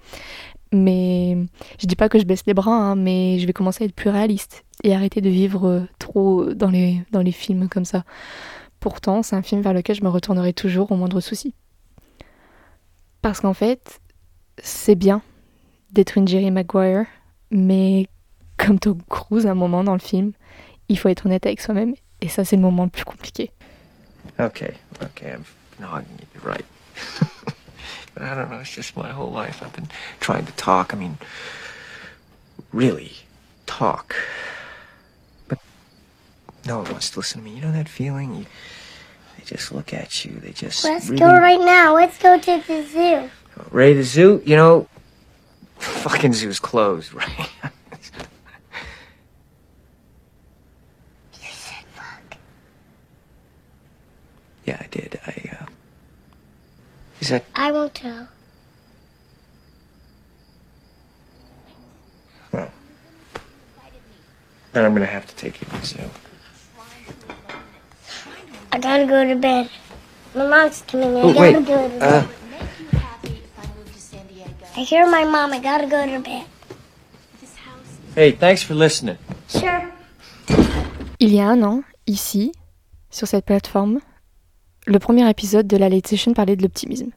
Mais 0.72 1.38
je 1.80 1.88
dis 1.88 1.96
pas 1.96 2.10
que 2.10 2.20
je 2.20 2.26
baisse 2.26 2.44
les 2.46 2.54
bras, 2.54 2.76
hein, 2.76 2.96
mais 2.96 3.40
je 3.40 3.48
vais 3.48 3.54
commencer 3.54 3.84
à 3.84 3.88
être 3.88 3.96
plus 3.96 4.10
réaliste 4.10 4.66
et 4.84 4.94
arrêter 4.94 5.22
de 5.22 5.30
vivre 5.30 5.88
trop 6.00 6.54
dans 6.54 6.70
les, 6.70 7.02
dans 7.12 7.22
les 7.22 7.32
films 7.32 7.70
comme 7.70 7.86
ça. 7.86 8.04
Pourtant, 8.86 9.24
c'est 9.24 9.36
un 9.36 9.42
film 9.42 9.62
vers 9.62 9.74
lequel 9.74 9.96
je 9.96 10.04
me 10.04 10.10
retournerai 10.10 10.54
toujours 10.54 10.92
au 10.92 10.96
moindre 10.96 11.20
souci. 11.20 11.56
Parce 13.24 13.40
qu'en 13.42 13.56
fait, 13.56 14.00
c'est 14.62 14.94
bien 14.94 15.24
d'être 15.90 16.20
une 16.20 16.28
Jerry 16.28 16.52
Maguire, 16.52 17.08
mais 17.50 18.06
comme 18.58 18.78
Tom 18.78 19.02
Cruise 19.10 19.48
un 19.48 19.56
moment 19.56 19.84
dans 19.84 19.94
le 19.94 20.00
film, 20.00 20.34
il 20.88 21.00
faut 21.00 21.10
être 21.10 21.26
honnête 21.26 21.48
avec 21.48 21.62
soi-même, 21.62 21.96
et 22.22 22.30
ça 22.30 22.46
c'est 22.46 22.58
le 22.58 22.62
moment 22.62 22.84
le 22.84 22.92
plus 22.92 23.06
compliqué. 23.06 23.50
Okay, 24.40 24.76
okay, 25.02 25.32
I'm 25.32 26.06
you're 26.36 26.44
right. 26.44 26.66
but 28.14 28.22
I 28.22 28.36
don't 28.36 28.52
know, 28.52 28.60
it's 28.60 28.70
just 28.70 28.96
my 28.96 29.10
whole 29.10 29.32
life 29.32 29.64
I've 29.64 29.74
been 29.74 29.90
trying 30.20 30.46
to 30.46 30.52
talk. 30.58 30.94
I 30.94 30.98
mean, 30.98 31.18
really 32.72 33.14
talk. 33.66 34.16
No 36.66 36.80
one 36.80 36.92
wants 36.92 37.12
to 37.12 37.20
listen 37.20 37.42
to 37.42 37.46
me. 37.46 37.56
You 37.56 37.62
know 37.62 37.72
that 37.72 37.88
feeling? 37.88 38.36
You, 38.36 38.46
they 39.38 39.44
just 39.46 39.72
look 39.72 39.94
at 39.94 40.26
you. 40.26 40.40
They 40.40 40.52
just. 40.52 40.84
Let's 40.84 41.08
really- 41.10 41.20
go 41.20 41.28
right 41.38 41.60
now. 41.60 41.94
Let's 41.94 42.18
go 42.18 42.40
to 42.40 42.64
the 42.66 42.84
zoo. 42.84 43.30
Ray, 43.72 43.94
the 43.94 44.04
zoo, 44.04 44.42
you 44.46 44.56
know, 44.56 44.88
fucking 45.78 46.34
zoo's 46.34 46.60
closed, 46.60 47.14
right? 47.22 47.50
You 51.34 51.50
said 51.52 51.86
fuck. 51.94 52.38
Yeah, 54.66 54.78
I 54.82 54.88
did. 54.88 55.20
I, 55.26 55.58
uh. 55.62 55.66
Is 57.22 57.30
that. 57.30 57.46
I 57.56 57.72
won't 57.72 57.94
tell. 57.94 58.28
Well. 62.52 62.72
Then 64.74 64.84
I'm 64.84 64.94
gonna 64.94 65.06
have 65.06 65.26
to 65.28 65.36
take 65.36 65.62
you 65.62 65.68
to 65.68 65.78
the 65.80 65.86
zoo. 65.86 66.10
I 68.76 68.80
gotta 68.80 69.06
go 69.06 69.24
to 69.26 69.36
bed. 69.40 69.70
My 70.36 70.46
mom's 70.48 70.84
coming. 70.86 71.16
I 71.16 71.22
Oh, 71.22 71.34
gotta 71.34 71.40
wait. 71.40 71.54
go 71.54 71.62
to 71.62 72.00
bed. 72.00 72.02
Uh, 72.02 72.24
I 74.78 74.82
hear 74.84 75.06
my 75.10 75.24
mom. 75.24 75.54
I 75.54 75.60
gotta 75.60 75.88
go 75.88 76.06
to 76.06 76.20
bed. 76.22 76.44
hey, 78.16 78.32
thanks 78.34 78.62
for 78.64 78.76
listening. 78.76 79.16
Sure. 79.48 79.82
Il 81.20 81.34
y 81.34 81.40
a 81.40 81.48
un 81.48 81.64
an, 81.64 81.84
ici, 82.06 82.52
sur 83.10 83.28
cette 83.28 83.46
plateforme, 83.46 84.00
le 84.88 85.00
premier 85.00 85.30
épisode 85.30 85.68
de 85.68 85.78
la 85.78 85.88
Late 85.88 86.08
Session 86.08 86.34
parlait 86.34 86.58
de 86.58 86.62
l'optimisme. 86.62 87.12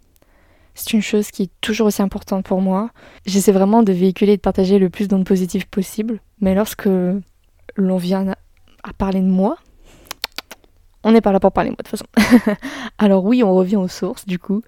C'est 0.77 0.93
une 0.93 1.03
chose 1.03 1.33
qui 1.33 1.43
est 1.45 1.51
toujours 1.61 1.89
aussi 1.89 2.03
importante 2.03 2.45
pour 2.47 2.61
moi. 2.61 2.91
J'essaie 3.27 3.51
vraiment 3.51 3.83
de 3.83 3.93
véhiculer 3.93 4.35
et 4.35 4.37
de 4.37 4.41
partager 4.43 4.79
le 4.79 4.91
plus 4.91 5.09
d'ondes 5.09 5.27
positives 5.27 5.67
possible. 5.69 6.21
Mais 6.41 6.55
lorsque 6.55 6.87
l'on 7.75 7.97
vient 7.97 8.29
à 8.85 8.93
parler 8.97 9.21
de 9.21 9.27
moi, 9.27 9.57
on 11.09 11.13
n'est 11.13 11.23
pas 11.23 11.33
là 11.33 11.41
pour 11.41 11.53
parler 11.53 11.71
moi 11.71 11.79
de 11.79 11.89
toute 11.89 11.99
façon. 11.99 12.55
Alors 12.99 13.25
oui, 13.25 13.43
on 13.43 13.55
revient 13.55 13.77
aux 13.77 13.89
sources 13.89 14.27
du 14.27 14.39
coup. 14.39 14.63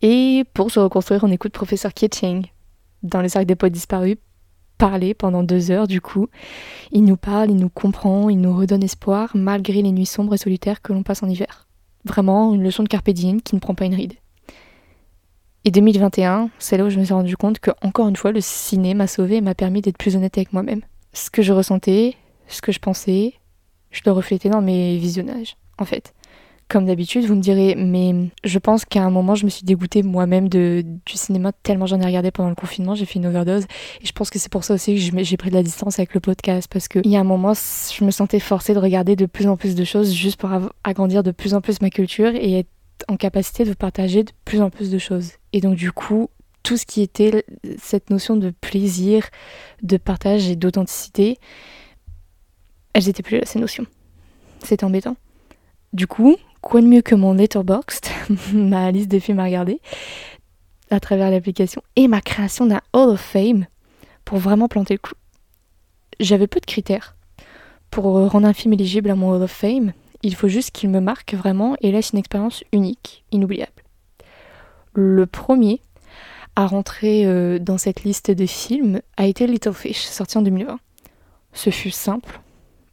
Et 0.00 0.44
pour 0.54 0.70
se 0.70 0.80
reconstruire, 0.80 1.22
on 1.24 1.30
écoute 1.30 1.52
professeur 1.52 1.92
Kitching 1.92 2.46
dans 3.02 3.20
les 3.20 3.28
cercles 3.28 3.46
des 3.46 3.54
poètes 3.54 3.74
disparus 3.74 4.16
parler 4.78 5.12
pendant 5.12 5.42
deux 5.42 5.70
heures 5.70 5.86
du 5.86 6.00
coup. 6.00 6.28
Il 6.90 7.04
nous 7.04 7.18
parle, 7.18 7.50
il 7.50 7.56
nous 7.56 7.68
comprend, 7.68 8.30
il 8.30 8.40
nous 8.40 8.56
redonne 8.56 8.82
espoir 8.82 9.30
malgré 9.34 9.82
les 9.82 9.92
nuits 9.92 10.06
sombres 10.06 10.34
et 10.34 10.38
solitaires 10.38 10.80
que 10.80 10.94
l'on 10.94 11.02
passe 11.02 11.22
en 11.22 11.28
hiver. 11.28 11.68
Vraiment 12.06 12.54
une 12.54 12.62
leçon 12.62 12.82
de 12.82 12.88
carpe 12.88 13.12
qui 13.12 13.54
ne 13.54 13.60
prend 13.60 13.74
pas 13.74 13.84
une 13.84 13.94
ride. 13.94 14.14
Et 15.66 15.70
2021, 15.70 16.50
c'est 16.58 16.78
là 16.78 16.84
où 16.84 16.90
je 16.90 16.98
me 16.98 17.04
suis 17.04 17.14
rendu 17.14 17.36
compte 17.36 17.58
que, 17.58 17.70
encore 17.82 18.08
une 18.08 18.16
fois, 18.16 18.32
le 18.32 18.40
ciné 18.40 18.94
m'a 18.94 19.06
sauvé 19.06 19.36
et 19.36 19.40
m'a 19.40 19.54
permis 19.54 19.80
d'être 19.80 19.96
plus 19.96 20.16
honnête 20.16 20.36
avec 20.36 20.52
moi-même. 20.52 20.82
Ce 21.14 21.30
que 21.30 21.40
je 21.40 21.52
ressentais, 21.52 22.16
ce 22.48 22.60
que 22.60 22.72
je 22.72 22.80
pensais, 22.80 23.34
je 23.90 24.02
le 24.04 24.12
reflétais 24.12 24.50
dans 24.50 24.60
mes 24.60 24.98
visionnages, 24.98 25.56
en 25.78 25.84
fait. 25.84 26.14
Comme 26.66 26.86
d'habitude, 26.86 27.26
vous 27.26 27.34
me 27.34 27.42
direz, 27.42 27.74
mais 27.76 28.30
je 28.42 28.58
pense 28.58 28.86
qu'à 28.86 29.02
un 29.02 29.10
moment, 29.10 29.34
je 29.34 29.44
me 29.44 29.50
suis 29.50 29.64
dégoûtée 29.64 30.02
moi-même 30.02 30.48
du 30.48 30.82
cinéma 31.14 31.52
tellement 31.52 31.84
j'en 31.84 32.00
ai 32.00 32.06
regardé 32.06 32.30
pendant 32.30 32.48
le 32.48 32.54
confinement, 32.54 32.94
j'ai 32.94 33.04
fait 33.04 33.18
une 33.18 33.26
overdose. 33.26 33.64
Et 34.00 34.06
je 34.06 34.12
pense 34.12 34.30
que 34.30 34.38
c'est 34.38 34.50
pour 34.50 34.64
ça 34.64 34.72
aussi 34.72 34.94
que 34.94 35.22
j'ai 35.22 35.36
pris 35.36 35.50
de 35.50 35.54
la 35.54 35.62
distance 35.62 35.98
avec 35.98 36.14
le 36.14 36.20
podcast, 36.20 36.68
parce 36.72 36.88
qu'il 36.88 37.06
y 37.06 37.16
a 37.16 37.20
un 37.20 37.24
moment, 37.24 37.52
je 37.52 38.02
me 38.02 38.10
sentais 38.10 38.40
forcée 38.40 38.72
de 38.72 38.78
regarder 38.78 39.14
de 39.14 39.26
plus 39.26 39.46
en 39.46 39.58
plus 39.58 39.74
de 39.74 39.84
choses 39.84 40.12
juste 40.14 40.40
pour 40.40 40.50
agrandir 40.84 41.22
de 41.22 41.32
plus 41.32 41.52
en 41.52 41.60
plus 41.60 41.82
ma 41.82 41.90
culture 41.90 42.34
et 42.34 42.60
être 42.60 42.70
en 43.08 43.16
capacité 43.18 43.64
de 43.64 43.74
partager 43.74 44.24
de 44.24 44.32
plus 44.46 44.62
en 44.62 44.70
plus 44.70 44.90
de 44.90 44.98
choses. 44.98 45.32
Et 45.52 45.60
donc 45.60 45.74
du 45.74 45.92
coup, 45.92 46.30
tout 46.62 46.78
ce 46.78 46.86
qui 46.86 47.02
était 47.02 47.44
cette 47.78 48.08
notion 48.08 48.36
de 48.36 48.48
plaisir, 48.48 49.28
de 49.82 49.98
partage 49.98 50.48
et 50.48 50.56
d'authenticité, 50.56 51.36
elles 52.94 53.10
étaient 53.10 53.22
plus 53.22 53.38
là, 53.38 53.44
ces 53.44 53.58
notions. 53.58 53.84
C'était 54.62 54.84
embêtant. 54.84 55.16
Du 55.94 56.08
coup, 56.08 56.36
quoi 56.60 56.80
de 56.80 56.88
mieux 56.88 57.02
que 57.02 57.14
mon 57.14 57.34
Letterboxd, 57.34 58.08
ma 58.52 58.90
liste 58.90 59.08
de 59.08 59.20
films 59.20 59.38
à 59.38 59.44
regarder, 59.44 59.80
à 60.90 60.98
travers 60.98 61.30
l'application, 61.30 61.82
et 61.94 62.08
ma 62.08 62.20
création 62.20 62.66
d'un 62.66 62.80
Hall 62.92 63.10
of 63.10 63.20
Fame 63.20 63.66
pour 64.24 64.38
vraiment 64.38 64.66
planter 64.66 64.94
le 64.94 64.98
clou. 64.98 65.14
J'avais 66.18 66.48
peu 66.48 66.58
de 66.58 66.66
critères 66.66 67.14
pour 67.92 68.28
rendre 68.28 68.48
un 68.48 68.52
film 68.52 68.74
éligible 68.74 69.08
à 69.08 69.14
mon 69.14 69.30
Hall 69.30 69.42
of 69.44 69.52
Fame. 69.52 69.92
Il 70.24 70.34
faut 70.34 70.48
juste 70.48 70.72
qu'il 70.72 70.90
me 70.90 70.98
marque 70.98 71.34
vraiment 71.34 71.76
et 71.80 71.92
laisse 71.92 72.10
une 72.10 72.18
expérience 72.18 72.64
unique, 72.72 73.24
inoubliable. 73.30 73.84
Le 74.94 75.26
premier 75.26 75.80
à 76.56 76.66
rentrer 76.66 77.24
euh, 77.24 77.60
dans 77.60 77.78
cette 77.78 78.02
liste 78.02 78.32
de 78.32 78.46
films 78.46 79.00
a 79.16 79.26
été 79.26 79.46
Little 79.46 79.72
Fish, 79.72 80.02
sorti 80.02 80.38
en 80.38 80.42
2020. 80.42 80.76
Ce 81.52 81.70
fut 81.70 81.92
simple, 81.92 82.40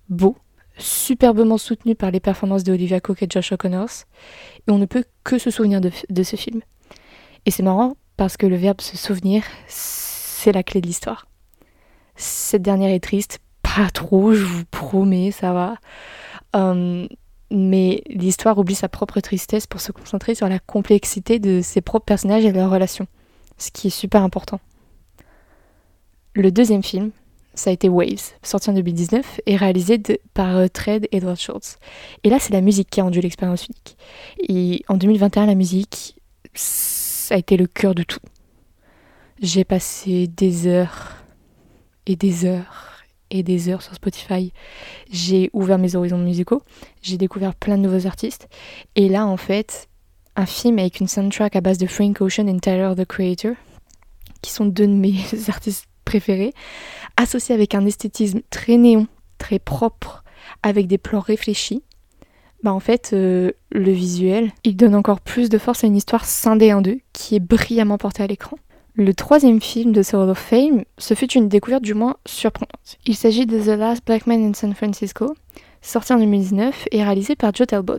beau, 0.07 0.35
superbement 0.81 1.57
soutenu 1.57 1.95
par 1.95 2.11
les 2.11 2.19
performances 2.19 2.63
de 2.63 2.73
Olivia 2.73 2.99
Cook 2.99 3.23
et 3.23 3.27
Josh 3.29 3.51
O'Connor, 3.51 3.87
et 4.67 4.71
on 4.71 4.77
ne 4.77 4.85
peut 4.85 5.05
que 5.23 5.37
se 5.37 5.51
souvenir 5.51 5.81
de, 5.81 6.23
ce 6.23 6.35
film. 6.35 6.61
Et 7.45 7.51
c'est 7.51 7.63
marrant 7.63 7.95
parce 8.17 8.37
que 8.37 8.45
le 8.45 8.55
verbe 8.55 8.81
se 8.81 8.97
souvenir, 8.97 9.43
c'est 9.67 10.51
la 10.51 10.63
clé 10.63 10.81
de 10.81 10.87
l'histoire. 10.87 11.27
Cette 12.15 12.61
dernière 12.61 12.91
est 12.91 12.99
triste, 12.99 13.39
pas 13.61 13.89
trop, 13.89 14.33
je 14.33 14.43
vous 14.43 14.65
promets, 14.65 15.31
ça 15.31 15.53
va. 15.53 15.75
Euh, 16.55 17.07
mais 17.51 18.03
l'histoire 18.07 18.57
oublie 18.57 18.75
sa 18.75 18.89
propre 18.89 19.19
tristesse 19.19 19.67
pour 19.67 19.81
se 19.81 19.91
concentrer 19.91 20.35
sur 20.35 20.47
la 20.47 20.59
complexité 20.59 21.39
de 21.39 21.61
ses 21.61 21.81
propres 21.81 22.05
personnages 22.05 22.45
et 22.45 22.51
leurs 22.51 22.69
relations, 22.69 23.07
ce 23.57 23.71
qui 23.71 23.87
est 23.87 23.91
super 23.91 24.23
important. 24.23 24.59
Le 26.33 26.51
deuxième 26.51 26.83
film, 26.83 27.11
ça 27.53 27.69
a 27.69 27.73
été 27.73 27.89
Waves, 27.89 28.33
sorti 28.43 28.69
en 28.69 28.73
2019 28.73 29.41
et 29.45 29.55
réalisé 29.55 30.01
par 30.33 30.55
euh, 30.55 30.67
Tred 30.67 31.07
Edward 31.11 31.37
Schultz. 31.37 31.77
Et 32.23 32.29
là, 32.29 32.39
c'est 32.39 32.53
la 32.53 32.61
musique 32.61 32.89
qui 32.89 33.01
a 33.01 33.03
rendu 33.03 33.19
l'expérience 33.19 33.65
unique. 33.67 33.97
Et 34.47 34.83
en 34.87 34.95
2021, 34.95 35.45
la 35.47 35.55
musique, 35.55 36.15
ça 36.53 37.35
a 37.35 37.37
été 37.37 37.57
le 37.57 37.67
cœur 37.67 37.93
de 37.93 38.03
tout. 38.03 38.19
J'ai 39.41 39.63
passé 39.63 40.27
des 40.27 40.67
heures 40.67 41.23
et 42.05 42.15
des 42.15 42.45
heures 42.45 42.91
et 43.31 43.43
des 43.43 43.69
heures 43.69 43.81
sur 43.81 43.95
Spotify. 43.95 44.53
J'ai 45.09 45.49
ouvert 45.53 45.77
mes 45.77 45.95
horizons 45.95 46.17
musicaux, 46.17 46.61
j'ai 47.01 47.17
découvert 47.17 47.55
plein 47.55 47.77
de 47.77 47.83
nouveaux 47.83 48.05
artistes. 48.05 48.47
Et 48.95 49.09
là, 49.09 49.25
en 49.25 49.37
fait, 49.37 49.87
un 50.35 50.45
film 50.45 50.79
avec 50.79 50.99
une 50.99 51.07
soundtrack 51.07 51.55
à 51.55 51.61
base 51.61 51.77
de 51.77 51.87
Frank 51.87 52.21
Ocean 52.21 52.47
et 52.47 52.59
Tyler 52.59 52.93
the 52.95 53.05
Creator, 53.05 53.53
qui 54.41 54.51
sont 54.51 54.65
deux 54.65 54.87
de 54.87 54.93
mes 54.93 55.15
artistes 55.47 55.87
associé 57.17 57.55
avec 57.55 57.75
un 57.75 57.85
esthétisme 57.85 58.41
très 58.49 58.77
néon, 58.77 59.07
très 59.37 59.59
propre, 59.59 60.23
avec 60.63 60.87
des 60.87 60.97
plans 60.97 61.19
réfléchis. 61.19 61.83
Bah 62.63 62.73
en 62.73 62.79
fait, 62.79 63.11
euh, 63.13 63.51
le 63.71 63.91
visuel, 63.91 64.51
il 64.63 64.75
donne 64.75 64.93
encore 64.93 65.19
plus 65.19 65.49
de 65.49 65.57
force 65.57 65.83
à 65.83 65.87
une 65.87 65.95
histoire 65.95 66.25
scindée 66.25 66.73
en 66.73 66.81
deux, 66.81 66.99
qui 67.11 67.35
est 67.35 67.39
brillamment 67.39 67.97
portée 67.97 68.23
à 68.23 68.27
l'écran. 68.27 68.57
Le 68.93 69.13
troisième 69.13 69.61
film 69.61 69.93
de 69.93 70.03
ce 70.03 70.15
Hall 70.15 70.29
of 70.29 70.37
Fame, 70.37 70.83
ce 70.97 71.13
fut 71.13 71.31
une 71.31 71.47
découverte 71.47 71.81
du 71.81 71.93
moins 71.93 72.17
surprenante. 72.27 72.97
Il 73.05 73.15
s'agit 73.15 73.45
de 73.45 73.59
The 73.59 73.77
Last 73.77 74.05
Black 74.05 74.27
Man 74.27 74.43
in 74.43 74.53
San 74.53 74.75
Francisco, 74.75 75.33
sorti 75.81 76.13
en 76.13 76.17
2019 76.17 76.87
et 76.91 77.03
réalisé 77.03 77.35
par 77.35 77.55
Joe 77.55 77.67
Talbot. 77.67 77.97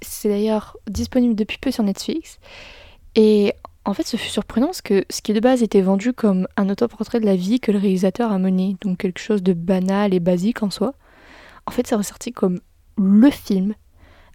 C'est 0.00 0.28
d'ailleurs 0.28 0.76
disponible 0.88 1.34
depuis 1.34 1.58
peu 1.58 1.70
sur 1.70 1.82
Netflix. 1.82 2.38
Et 3.14 3.52
en 3.84 3.94
fait, 3.94 4.06
ce 4.06 4.16
fut 4.16 4.28
surprenant 4.28 4.66
parce 4.66 4.82
que 4.82 5.04
ce 5.10 5.22
qui 5.22 5.32
de 5.32 5.40
base 5.40 5.62
était 5.62 5.80
vendu 5.80 6.12
comme 6.12 6.46
un 6.56 6.68
autoportrait 6.68 7.20
de 7.20 7.26
la 7.26 7.34
vie 7.34 7.58
que 7.58 7.72
le 7.72 7.78
réalisateur 7.78 8.30
a 8.30 8.38
mené, 8.38 8.76
donc 8.80 8.98
quelque 8.98 9.18
chose 9.18 9.42
de 9.42 9.52
banal 9.52 10.14
et 10.14 10.20
basique 10.20 10.62
en 10.62 10.70
soi, 10.70 10.94
en 11.66 11.70
fait, 11.72 11.86
c'est 11.86 11.94
ressorti 11.94 12.32
comme 12.32 12.60
le 12.96 13.30
film 13.30 13.74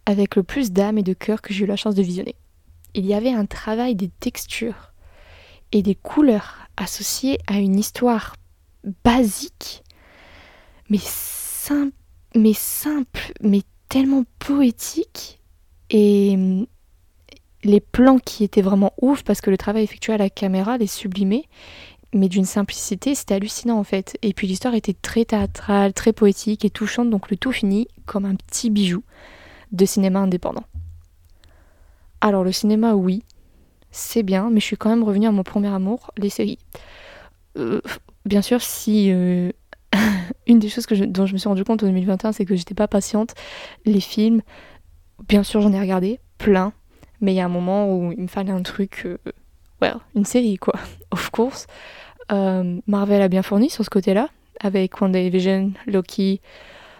avec 0.05 0.35
le 0.35 0.43
plus 0.43 0.71
d'âme 0.71 0.97
et 0.97 1.03
de 1.03 1.13
cœur 1.13 1.41
que 1.41 1.53
j'ai 1.53 1.63
eu 1.63 1.67
la 1.67 1.75
chance 1.75 1.95
de 1.95 2.01
visionner. 2.01 2.35
Il 2.93 3.05
y 3.05 3.13
avait 3.13 3.31
un 3.31 3.45
travail 3.45 3.95
des 3.95 4.09
textures 4.09 4.93
et 5.71 5.81
des 5.81 5.95
couleurs 5.95 6.67
associées 6.77 7.39
à 7.47 7.59
une 7.59 7.77
histoire 7.77 8.35
basique, 9.03 9.83
mais 10.89 10.99
simple, 11.01 11.93
mais 12.35 12.53
simple, 12.53 13.33
mais 13.41 13.61
tellement 13.89 14.23
poétique 14.39 15.39
et 15.89 16.33
hum, 16.35 16.67
les 17.63 17.79
plans 17.79 18.19
qui 18.19 18.43
étaient 18.43 18.61
vraiment 18.61 18.93
ouf 19.01 19.23
parce 19.23 19.41
que 19.41 19.49
le 19.49 19.57
travail 19.57 19.83
effectué 19.83 20.13
à 20.13 20.17
la 20.17 20.29
caméra 20.29 20.77
les 20.77 20.87
sublimait 20.87 21.45
mais 22.13 22.29
d'une 22.29 22.45
simplicité 22.45 23.15
c'était 23.15 23.35
hallucinant 23.35 23.77
en 23.77 23.83
fait. 23.83 24.17
Et 24.21 24.33
puis 24.33 24.47
l'histoire 24.47 24.75
était 24.75 24.93
très 24.93 25.25
théâtrale 25.25 25.93
très 25.93 26.13
poétique 26.13 26.65
et 26.65 26.69
touchante 26.69 27.09
donc 27.09 27.29
le 27.29 27.37
tout 27.37 27.51
finit 27.51 27.87
comme 28.05 28.25
un 28.25 28.35
petit 28.35 28.69
bijou 28.69 29.03
de 29.71 29.85
cinéma 29.85 30.19
indépendant. 30.19 30.63
Alors 32.21 32.43
le 32.43 32.51
cinéma 32.51 32.95
oui 32.95 33.23
c'est 33.91 34.23
bien 34.23 34.49
mais 34.49 34.59
je 34.59 34.65
suis 34.65 34.77
quand 34.77 34.89
même 34.89 35.03
revenue 35.03 35.27
à 35.27 35.31
mon 35.31 35.43
premier 35.43 35.67
amour 35.67 36.11
les 36.17 36.29
séries. 36.29 36.59
Euh, 37.57 37.81
bien 38.25 38.41
sûr 38.41 38.61
si 38.61 39.11
euh, 39.11 39.51
une 40.47 40.59
des 40.59 40.69
choses 40.69 40.85
que 40.85 40.95
dont 40.95 41.25
je 41.25 41.33
me 41.33 41.37
suis 41.37 41.49
rendu 41.49 41.63
compte 41.63 41.83
en 41.83 41.87
2021 41.87 42.31
c'est 42.31 42.45
que 42.45 42.55
j'étais 42.55 42.75
pas 42.75 42.87
patiente. 42.87 43.33
Les 43.85 43.99
films 43.99 44.41
bien 45.27 45.43
sûr 45.43 45.61
j'en 45.61 45.73
ai 45.73 45.79
regardé 45.79 46.19
plein 46.37 46.71
mais 47.21 47.33
il 47.33 47.35
y 47.35 47.39
a 47.39 47.45
un 47.45 47.49
moment 47.49 47.93
où 47.93 48.11
il 48.11 48.21
me 48.21 48.27
fallait 48.27 48.51
un 48.51 48.61
truc, 48.61 49.03
euh, 49.05 49.17
well, 49.81 49.97
une 50.15 50.25
série 50.25 50.57
quoi, 50.57 50.75
of 51.11 51.29
course. 51.29 51.67
Euh, 52.31 52.79
Marvel 52.87 53.21
a 53.21 53.27
bien 53.27 53.41
fourni 53.41 53.69
sur 53.69 53.83
ce 53.83 53.89
côté-là, 53.89 54.29
avec 54.59 54.99
WandaVision, 55.01 55.71
Loki, 55.85 56.41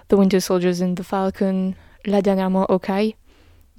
The 0.08 0.14
Winter 0.14 0.40
Soldiers 0.40 0.84
and 0.84 0.96
the 0.96 1.04
Falcon, 1.04 1.74
là 2.06 2.22
dernièrement 2.22 2.66
Hawkeye, 2.66 3.16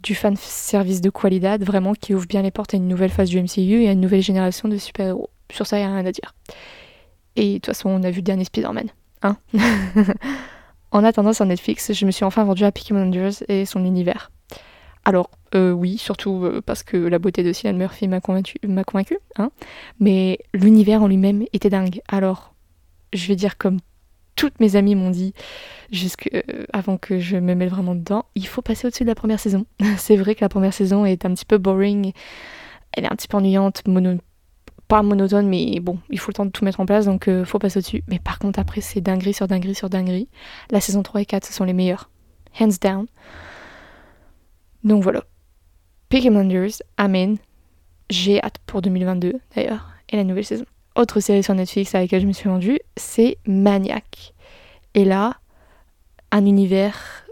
du 0.02 0.14
fan 0.14 0.36
service 0.36 1.00
de 1.00 1.10
qualidad, 1.10 1.62
vraiment 1.64 1.94
qui 1.94 2.14
ouvre 2.14 2.26
bien 2.26 2.42
les 2.42 2.50
portes 2.50 2.74
à 2.74 2.76
une 2.76 2.88
nouvelle 2.88 3.10
phase 3.10 3.30
du 3.30 3.40
MCU 3.40 3.82
et 3.82 3.88
à 3.88 3.92
une 3.92 4.00
nouvelle 4.00 4.22
génération 4.22 4.68
de 4.68 4.76
super-héros. 4.76 5.30
Sur 5.50 5.66
ça, 5.66 5.78
il 5.78 5.80
n'y 5.80 5.86
a 5.86 5.94
rien 5.94 6.06
à 6.06 6.12
dire. 6.12 6.34
Et 7.36 7.54
de 7.54 7.54
toute 7.54 7.66
façon, 7.66 7.88
on 7.88 8.02
a 8.02 8.10
vu 8.10 8.16
le 8.16 8.22
dernier 8.22 8.44
Spider-Man. 8.44 8.88
Hein 9.22 9.36
en 10.92 11.04
attendant 11.04 11.32
sur 11.32 11.46
Netflix, 11.46 11.92
je 11.92 12.06
me 12.06 12.10
suis 12.10 12.24
enfin 12.24 12.44
vendu 12.44 12.64
à 12.64 12.72
Peaky 12.72 12.92
Blinders 12.92 13.42
et 13.48 13.64
son 13.64 13.84
univers. 13.84 14.30
Alors, 15.04 15.30
euh, 15.54 15.72
oui, 15.72 15.98
surtout 15.98 16.44
euh, 16.44 16.60
parce 16.64 16.82
que 16.82 16.96
la 16.96 17.18
beauté 17.18 17.42
de 17.42 17.52
Cillian 17.52 17.76
Murphy 17.76 18.08
m'a 18.08 18.20
convaincu, 18.20 18.56
m'a 18.66 18.84
convaincu 18.84 19.18
hein, 19.36 19.50
mais 20.00 20.38
l'univers 20.54 21.02
en 21.02 21.08
lui-même 21.08 21.44
était 21.52 21.70
dingue. 21.70 22.00
Alors, 22.08 22.54
je 23.12 23.26
vais 23.28 23.36
dire 23.36 23.56
comme 23.58 23.78
toutes 24.36 24.60
mes 24.60 24.76
amies 24.76 24.94
m'ont 24.94 25.10
dit, 25.10 25.34
jusque 25.90 26.30
euh, 26.32 26.64
avant 26.72 26.96
que 26.96 27.18
je 27.18 27.36
me 27.36 27.54
mette 27.54 27.70
vraiment 27.70 27.94
dedans, 27.94 28.26
il 28.36 28.46
faut 28.46 28.62
passer 28.62 28.86
au-dessus 28.86 29.02
de 29.02 29.08
la 29.08 29.14
première 29.16 29.40
saison. 29.40 29.66
C'est 29.96 30.16
vrai 30.16 30.34
que 30.34 30.42
la 30.44 30.48
première 30.48 30.72
saison 30.74 31.04
est 31.04 31.24
un 31.24 31.34
petit 31.34 31.44
peu 31.46 31.58
boring, 31.58 32.12
elle 32.92 33.04
est 33.04 33.12
un 33.12 33.16
petit 33.16 33.26
peu 33.28 33.36
ennuyante, 33.36 33.82
mono- 33.86 34.18
pas 34.86 35.02
monotone, 35.02 35.48
mais 35.48 35.80
bon, 35.80 35.98
il 36.08 36.18
faut 36.18 36.30
le 36.30 36.34
temps 36.34 36.46
de 36.46 36.50
tout 36.50 36.64
mettre 36.64 36.80
en 36.80 36.86
place, 36.86 37.06
donc 37.06 37.28
euh, 37.28 37.44
faut 37.44 37.58
passer 37.58 37.78
au-dessus. 37.78 38.04
Mais 38.08 38.18
par 38.18 38.38
contre, 38.38 38.58
après, 38.58 38.80
c'est 38.80 39.00
dinguerie 39.00 39.34
sur 39.34 39.46
dinguerie 39.48 39.74
sur 39.74 39.90
dinguerie. 39.90 40.28
La 40.70 40.80
saison 40.80 41.02
3 41.02 41.20
et 41.22 41.26
4, 41.26 41.44
ce 41.44 41.52
sont 41.52 41.64
les 41.64 41.72
meilleurs. 41.74 42.08
Hands 42.60 42.68
down. 42.80 43.06
Donc 44.84 45.02
voilà. 45.02 45.24
Peaky 46.08 46.30
Blinders, 46.30 46.82
Amen. 46.96 47.36
J'ai 48.08 48.42
hâte 48.42 48.56
pour 48.64 48.80
2022, 48.80 49.34
d'ailleurs, 49.54 49.90
et 50.08 50.16
la 50.16 50.24
nouvelle 50.24 50.44
saison. 50.44 50.64
Autre 50.96 51.20
série 51.20 51.42
sur 51.42 51.54
Netflix 51.54 51.94
à 51.94 52.00
laquelle 52.00 52.22
je 52.22 52.26
me 52.26 52.32
suis 52.32 52.48
rendue, 52.48 52.80
c'est 52.96 53.36
Maniac. 53.46 54.32
Et 54.94 55.04
là, 55.04 55.36
un 56.32 56.46
univers 56.46 57.26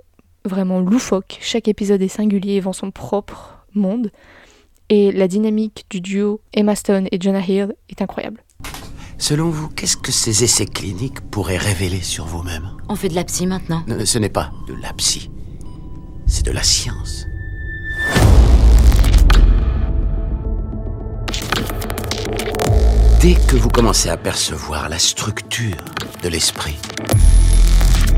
vraiment 0.45 0.81
loufoque. 0.81 1.39
Chaque 1.41 1.69
épisode 1.69 2.03
est 2.03 2.09
singulier 2.09 2.55
et 2.55 2.61
vend 2.61 2.75
son 2.75 2.91
propre 2.91 3.65
monde. 3.73 4.11
Et 4.91 5.11
la 5.11 5.27
dynamique 5.27 5.87
du 5.89 6.03
duo 6.03 6.43
Emma 6.53 6.77
Stone 6.77 7.09
et 7.11 7.19
Jonah 7.19 7.41
Hill 7.41 7.75
est 7.89 8.03
incroyable. 8.03 8.45
Selon 9.17 9.49
vous, 9.49 9.69
qu'est-ce 9.69 9.97
que 9.97 10.13
ces 10.13 10.45
essais 10.45 10.67
cliniques 10.67 11.23
pourraient 11.31 11.57
révéler 11.57 12.03
sur 12.03 12.27
vous-même? 12.27 12.71
On 12.91 12.95
fait 12.95 13.09
de 13.09 13.15
la 13.15 13.25
psy 13.25 13.47
maintenant. 13.47 13.83
Ce 14.05 14.19
n'est 14.19 14.29
pas 14.29 14.53
de 14.69 14.75
la 14.75 14.93
psy, 14.93 15.31
c'est 16.27 16.45
de 16.45 16.53
la 16.53 16.63
science. 16.63 17.27
Dès 23.27 23.35
que 23.35 23.57
vous 23.57 23.71
commencez 23.71 24.09
à 24.09 24.17
percevoir 24.17 24.89
la 24.89 25.01
structure 25.01 25.85
de 26.23 26.29
l'esprit, 26.29 26.79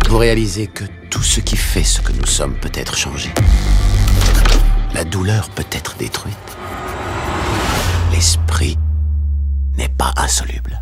vous 0.06 0.18
réalisez 0.18 0.66
que 0.66 0.84
tout 1.08 1.22
ce 1.22 1.40
qui 1.40 1.56
fait 1.56 1.82
ce 1.82 2.02
que 2.02 2.12
nous 2.12 2.26
sommes 2.26 2.54
peut 2.60 2.70
être 2.74 2.94
changé. 2.94 3.30
La 4.92 5.04
douleur 5.04 5.48
peut 5.48 5.64
être 5.72 5.96
détruite. 5.96 6.36
L'esprit 8.12 8.76
n'est 9.78 9.88
pas 9.88 10.12
insoluble. 10.18 10.78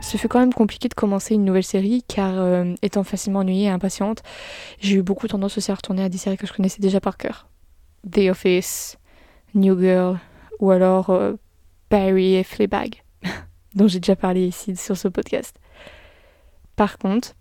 Ce 0.00 0.16
fut 0.16 0.26
quand 0.26 0.40
même 0.40 0.52
compliqué 0.52 0.88
de 0.88 0.94
commencer 0.94 1.34
une 1.34 1.44
nouvelle 1.44 1.62
série 1.62 2.02
car 2.08 2.32
euh, 2.34 2.74
étant 2.82 3.04
facilement 3.04 3.38
ennuyée 3.38 3.66
et 3.66 3.70
impatiente, 3.70 4.24
j'ai 4.80 4.96
eu 4.96 5.02
beaucoup 5.04 5.28
tendance 5.28 5.56
aussi 5.58 5.70
à 5.70 5.76
retourner 5.76 6.02
à 6.02 6.08
des 6.08 6.18
séries 6.18 6.36
que 6.36 6.48
je 6.48 6.52
connaissais 6.52 6.82
déjà 6.82 7.00
par 7.00 7.16
cœur. 7.16 7.46
The 8.10 8.28
Office, 8.30 8.98
New 9.54 9.78
Girl 9.80 10.18
ou 10.58 10.70
alors 10.70 11.10
euh, 11.10 11.34
Barry 11.90 12.34
et 12.36 12.44
Fleabag, 12.44 13.02
dont 13.74 13.88
j'ai 13.88 14.00
déjà 14.00 14.16
parlé 14.16 14.46
ici 14.46 14.76
sur 14.76 14.96
ce 14.96 15.08
podcast. 15.08 15.56
Par 16.76 16.98
contre, 16.98 17.34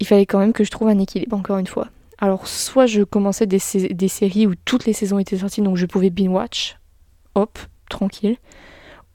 il 0.00 0.06
fallait 0.06 0.26
quand 0.26 0.38
même 0.38 0.52
que 0.52 0.64
je 0.64 0.70
trouve 0.70 0.88
un 0.88 0.98
équilibre 0.98 1.36
encore 1.36 1.58
une 1.58 1.66
fois. 1.66 1.88
Alors 2.18 2.46
soit 2.48 2.86
je 2.86 3.02
commençais 3.02 3.46
des, 3.46 3.58
sé- 3.58 3.92
des 3.92 4.08
séries 4.08 4.46
où 4.46 4.54
toutes 4.64 4.86
les 4.86 4.92
saisons 4.92 5.18
étaient 5.18 5.38
sorties 5.38 5.60
donc 5.62 5.76
je 5.76 5.86
pouvais 5.86 6.10
binge 6.10 6.28
watch, 6.30 6.76
hop, 7.34 7.58
tranquille, 7.90 8.36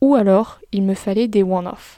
ou 0.02 0.16
alors 0.16 0.60
il 0.72 0.84
me 0.84 0.94
fallait 0.94 1.28
des 1.28 1.44
one-off. 1.44 1.98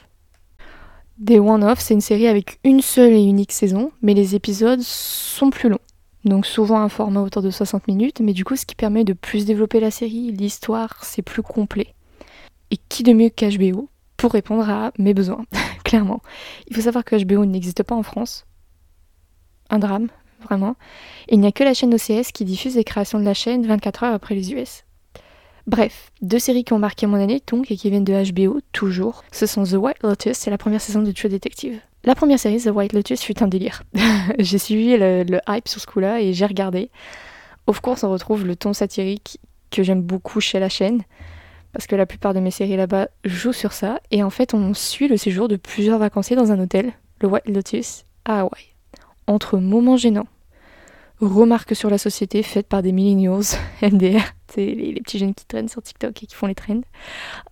Des 1.16 1.38
One-Off, 1.38 1.78
c'est 1.78 1.94
une 1.94 2.00
série 2.00 2.26
avec 2.26 2.58
une 2.64 2.80
seule 2.80 3.12
et 3.12 3.22
unique 3.22 3.52
saison, 3.52 3.92
mais 4.02 4.14
les 4.14 4.34
épisodes 4.34 4.80
sont 4.80 5.50
plus 5.50 5.68
longs. 5.68 5.78
Donc 6.24 6.46
souvent 6.46 6.80
un 6.80 6.88
format 6.88 7.20
autour 7.20 7.42
de 7.42 7.50
60 7.50 7.86
minutes, 7.88 8.20
mais 8.20 8.32
du 8.32 8.44
coup 8.44 8.56
ce 8.56 8.64
qui 8.64 8.74
permet 8.74 9.04
de 9.04 9.12
plus 9.12 9.44
développer 9.44 9.80
la 9.80 9.90
série, 9.90 10.32
l'histoire, 10.32 11.04
c'est 11.04 11.22
plus 11.22 11.42
complet. 11.42 11.94
Et 12.70 12.78
qui 12.88 13.02
de 13.02 13.12
mieux 13.12 13.28
qu'HBO 13.28 13.88
pour 14.16 14.32
répondre 14.32 14.68
à 14.68 14.92
mes 14.98 15.12
besoins, 15.12 15.44
clairement. 15.84 16.22
Il 16.68 16.76
faut 16.76 16.82
savoir 16.82 17.04
que 17.04 17.22
HBO 17.22 17.44
n'existe 17.44 17.82
pas 17.82 17.94
en 17.94 18.02
France. 18.02 18.46
Un 19.68 19.78
drame, 19.78 20.08
vraiment. 20.42 20.76
Et 21.28 21.34
il 21.34 21.40
n'y 21.40 21.46
a 21.46 21.52
que 21.52 21.64
la 21.64 21.74
chaîne 21.74 21.94
OCS 21.94 22.32
qui 22.32 22.44
diffuse 22.44 22.76
les 22.76 22.84
créations 22.84 23.18
de 23.18 23.24
la 23.24 23.34
chaîne 23.34 23.66
24 23.66 24.04
heures 24.04 24.14
après 24.14 24.34
les 24.34 24.52
US. 24.52 24.84
Bref, 25.66 26.10
deux 26.20 26.38
séries 26.38 26.64
qui 26.64 26.74
ont 26.74 26.78
marqué 26.78 27.06
mon 27.06 27.16
année 27.16 27.42
donc 27.46 27.70
et 27.70 27.76
qui 27.76 27.90
viennent 27.90 28.04
de 28.04 28.32
HBO 28.32 28.60
toujours. 28.72 29.24
Ce 29.32 29.46
sont 29.46 29.64
The 29.64 29.74
White 29.74 30.02
Lotus 30.02 30.46
et 30.46 30.50
la 30.50 30.58
première 30.58 30.80
saison 30.80 31.02
de 31.02 31.12
True 31.12 31.28
Detective. 31.28 31.80
La 32.06 32.14
première 32.14 32.38
série, 32.38 32.60
The 32.60 32.66
White 32.66 32.92
Lotus, 32.92 33.22
fut 33.22 33.42
un 33.42 33.48
délire. 33.48 33.82
j'ai 34.38 34.58
suivi 34.58 34.96
le, 34.98 35.40
hype 35.48 35.68
sur 35.68 35.80
ce 35.80 35.86
coup-là 35.86 36.20
et 36.20 36.34
j'ai 36.34 36.44
regardé. 36.44 36.90
Of 37.66 37.80
course, 37.80 38.04
on 38.04 38.10
retrouve 38.10 38.46
le 38.46 38.56
ton 38.56 38.74
satirique 38.74 39.40
que 39.70 39.82
j'aime 39.82 40.02
beaucoup 40.02 40.40
chez 40.40 40.60
la 40.60 40.68
chaîne 40.68 41.02
parce 41.72 41.86
que 41.86 41.96
la 41.96 42.04
plupart 42.04 42.34
de 42.34 42.40
mes 42.40 42.50
séries 42.50 42.76
là-bas 42.76 43.08
jouent 43.24 43.54
sur 43.54 43.72
ça. 43.72 44.00
Et 44.10 44.22
en 44.22 44.28
fait, 44.28 44.52
on 44.52 44.74
suit 44.74 45.08
le 45.08 45.16
séjour 45.16 45.48
de 45.48 45.56
plusieurs 45.56 45.98
vacanciers 45.98 46.36
dans 46.36 46.52
un 46.52 46.60
hôtel, 46.60 46.92
le 47.20 47.28
White 47.28 47.48
Lotus, 47.48 48.04
à 48.26 48.40
Hawaï. 48.40 48.74
Entre 49.26 49.56
moments 49.56 49.96
gênants, 49.96 50.28
remarques 51.20 51.74
sur 51.74 51.88
la 51.88 51.98
société 51.98 52.42
faites 52.42 52.68
par 52.68 52.82
des 52.82 52.92
millennials, 52.92 53.56
MDR, 53.82 54.34
les, 54.56 54.92
les 54.92 55.00
petits 55.00 55.18
jeunes 55.18 55.34
qui 55.34 55.44
traînent 55.46 55.68
sur 55.68 55.82
TikTok 55.82 56.22
et 56.22 56.26
qui 56.26 56.34
font 56.34 56.46
les 56.46 56.54
trends, 56.54 56.80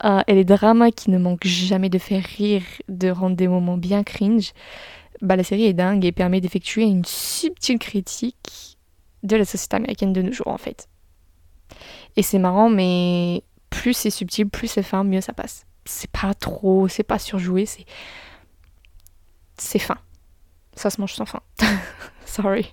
euh, 0.05 0.21
et 0.27 0.35
les 0.35 0.45
dramas 0.45 0.91
qui 0.91 1.11
ne 1.11 1.19
manquent 1.19 1.47
jamais 1.47 1.88
de 1.88 1.99
faire 1.99 2.25
rire, 2.25 2.62
de 2.88 3.11
rendre 3.11 3.37
des 3.37 3.49
moments 3.49 3.77
bien 3.77 4.03
cringe, 4.03 4.53
bah, 5.21 5.37
la 5.37 5.45
série 5.45 5.65
est 5.65 5.73
dingue 5.73 6.05
et 6.05 6.12
permet 6.12 6.41
d'effectuer 6.41 6.83
une 6.83 7.05
subtile 7.05 7.79
critique 7.79 8.79
de 9.23 9.37
la 9.37 9.45
société 9.45 9.77
américaine 9.77 10.12
de 10.12 10.23
nos 10.23 10.33
jours 10.33 10.49
en 10.49 10.59
fait. 10.59 10.88
Et 12.17 12.23
c'est 12.23 12.38
marrant, 12.38 12.69
mais 12.69 13.43
plus 13.71 13.95
c'est 13.95 14.11
subtil, 14.11 14.49
plus 14.49 14.69
c'est 14.69 14.83
fin, 14.83 15.05
mieux 15.05 15.21
ça 15.21 15.33
passe. 15.33 15.65
C'est 15.85 16.11
pas 16.11 16.35
trop, 16.35 16.88
c'est 16.88 17.03
pas 17.03 17.19
surjoué, 17.19 17.67
c'est. 17.67 17.87
C'est 19.59 19.79
fin. 19.79 19.99
Ça 20.75 20.91
se 20.91 21.01
mange 21.01 21.15
sans 21.15 21.27
fin. 21.27 21.41
Sorry. 22.27 22.73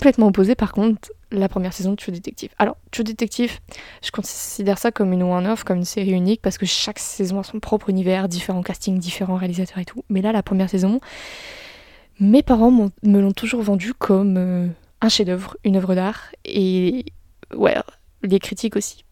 Complètement 0.00 0.28
opposé 0.28 0.54
par 0.54 0.72
contre 0.72 1.12
la 1.30 1.46
première 1.50 1.74
saison 1.74 1.90
de 1.90 1.96
True 1.96 2.10
Detective. 2.10 2.48
Alors, 2.58 2.78
True 2.90 3.04
Detective, 3.04 3.58
je 4.02 4.10
considère 4.10 4.78
ça 4.78 4.90
comme 4.90 5.12
une 5.12 5.22
one-off, 5.22 5.62
comme 5.62 5.76
une 5.76 5.84
série 5.84 6.12
unique, 6.12 6.40
parce 6.40 6.56
que 6.56 6.64
chaque 6.64 6.98
saison 6.98 7.38
a 7.38 7.42
son 7.42 7.60
propre 7.60 7.90
univers, 7.90 8.26
différents 8.26 8.62
castings, 8.62 8.98
différents 8.98 9.36
réalisateurs 9.36 9.76
et 9.76 9.84
tout. 9.84 10.02
Mais 10.08 10.22
là, 10.22 10.32
la 10.32 10.42
première 10.42 10.70
saison, 10.70 11.00
mes 12.18 12.42
parents 12.42 12.70
me 12.70 13.20
l'ont 13.20 13.32
toujours 13.32 13.60
vendu 13.60 13.92
comme 13.92 14.38
euh, 14.38 14.68
un 15.02 15.08
chef-d'œuvre, 15.10 15.58
une 15.64 15.76
œuvre 15.76 15.94
d'art, 15.94 16.32
et 16.46 17.04
ouais, 17.54 17.76
les 18.22 18.38
critiques 18.38 18.76
aussi. 18.76 19.04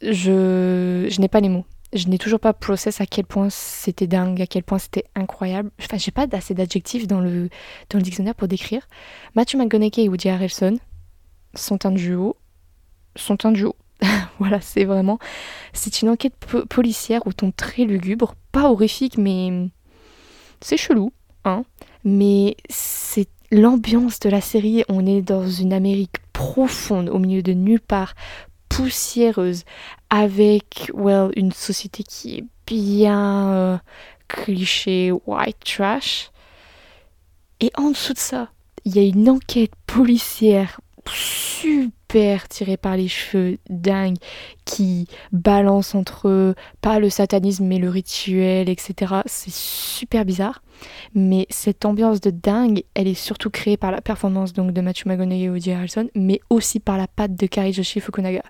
Je, 0.00 1.06
je 1.10 1.20
n'ai 1.20 1.28
pas 1.28 1.40
les 1.40 1.50
mots. 1.50 1.66
Je 1.92 2.08
n'ai 2.08 2.18
toujours 2.18 2.40
pas 2.40 2.52
process 2.54 3.00
à 3.00 3.06
quel 3.06 3.26
point 3.26 3.50
c'était 3.50 4.06
dingue, 4.06 4.40
à 4.40 4.46
quel 4.46 4.62
point 4.62 4.78
c'était 4.78 5.04
incroyable. 5.14 5.70
Enfin, 5.80 5.98
j'ai 5.98 6.10
pas 6.10 6.26
assez 6.32 6.54
d'adjectifs 6.54 7.06
dans 7.06 7.20
le, 7.20 7.50
dans 7.90 7.98
le 7.98 8.02
dictionnaire 8.02 8.34
pour 8.34 8.48
décrire. 8.48 8.88
Matthew 9.34 9.56
McConaughey 9.56 10.04
et 10.04 10.08
Woody 10.08 10.30
Harrelson 10.30 10.78
sont 11.54 11.84
un 11.84 11.90
duo. 11.90 12.36
Sont 13.14 13.44
un 13.44 13.52
duo. 13.52 13.76
voilà, 14.38 14.60
c'est 14.62 14.84
vraiment. 14.84 15.18
C'est 15.74 16.00
une 16.00 16.08
enquête 16.08 16.34
po- 16.36 16.64
policière 16.66 17.26
au 17.26 17.32
ton 17.32 17.50
très 17.52 17.84
lugubre, 17.84 18.34
pas 18.52 18.70
horrifique, 18.70 19.18
mais 19.18 19.68
c'est 20.60 20.78
chelou, 20.78 21.12
hein. 21.44 21.64
Mais 22.04 22.56
c'est 22.70 23.28
l'ambiance 23.50 24.18
de 24.20 24.30
la 24.30 24.40
série. 24.40 24.82
On 24.88 25.06
est 25.06 25.20
dans 25.22 25.46
une 25.46 25.72
Amérique 25.72 26.16
profonde, 26.32 27.10
au 27.10 27.18
milieu 27.18 27.42
de 27.42 27.52
nulle 27.52 27.80
part, 27.80 28.14
poussiéreuse, 28.68 29.64
avec, 30.14 30.90
well, 30.92 31.30
une 31.36 31.52
société 31.52 32.02
qui 32.02 32.36
est 32.36 32.44
bien 32.66 33.50
euh, 33.50 33.78
cliché, 34.28 35.10
white 35.26 35.64
trash. 35.64 36.30
Et 37.60 37.70
en 37.78 37.90
dessous 37.90 38.12
de 38.12 38.18
ça, 38.18 38.50
il 38.84 38.94
y 38.94 38.98
a 38.98 39.02
une 39.02 39.30
enquête 39.30 39.72
policière 39.86 40.80
super 41.08 42.46
tirée 42.46 42.76
par 42.76 42.98
les 42.98 43.08
cheveux, 43.08 43.56
dingue, 43.70 44.18
qui 44.66 45.08
balance 45.32 45.94
entre 45.94 46.54
pas 46.82 46.98
le 46.98 47.08
satanisme 47.08 47.64
mais 47.64 47.78
le 47.78 47.88
rituel, 47.88 48.68
etc. 48.68 49.14
C'est 49.24 49.52
super 49.52 50.26
bizarre. 50.26 50.62
Mais 51.14 51.46
cette 51.48 51.86
ambiance 51.86 52.20
de 52.20 52.30
dingue, 52.30 52.84
elle 52.94 53.08
est 53.08 53.14
surtout 53.14 53.48
créée 53.48 53.78
par 53.78 53.90
la 53.90 54.02
performance 54.02 54.52
donc 54.52 54.72
de 54.72 54.80
Matthew 54.82 55.06
McConaughey 55.06 55.44
et 55.44 55.48
Woody 55.48 55.72
Harrelson, 55.72 56.10
mais 56.14 56.40
aussi 56.50 56.80
par 56.80 56.98
la 56.98 57.06
patte 57.06 57.34
de 57.34 57.46
Kari 57.46 57.72
Joshi 57.72 58.00
Fukunaga. 58.00 58.42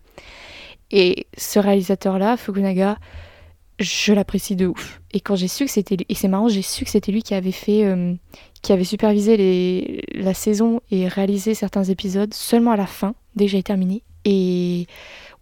Et 0.93 1.27
ce 1.37 1.59
réalisateur-là, 1.59 2.37
Fukunaga, 2.37 2.99
je 3.79 4.13
l'apprécie 4.13 4.57
de 4.57 4.67
ouf. 4.67 5.01
Et 5.13 5.21
quand 5.21 5.35
j'ai 5.35 5.49
su 5.49 5.65
que 5.65 5.71
c'était 5.71 5.97
lui, 5.97 6.07
et 6.09 6.15
c'est 6.15 6.29
marrant, 6.29 6.49
j'ai 6.49 6.63
su 6.63 6.85
que 6.85 6.91
c'était 6.91 7.11
lui 7.11 7.23
qui 7.23 7.35
avait 7.35 7.51
fait, 7.51 7.85
euh, 7.85 8.15
qui 8.61 8.73
avait 8.73 8.85
supervisé 8.85 10.03
la 10.15 10.35
saison 10.35 10.81
et 10.91 11.09
réalisé 11.09 11.55
certains 11.55 11.85
épisodes 11.85 12.33
seulement 12.35 12.73
à 12.73 12.77
la 12.77 12.87
fin, 12.87 13.15
dès 13.35 13.47
que 13.47 13.61
terminé. 13.61 14.03
Et 14.25 14.87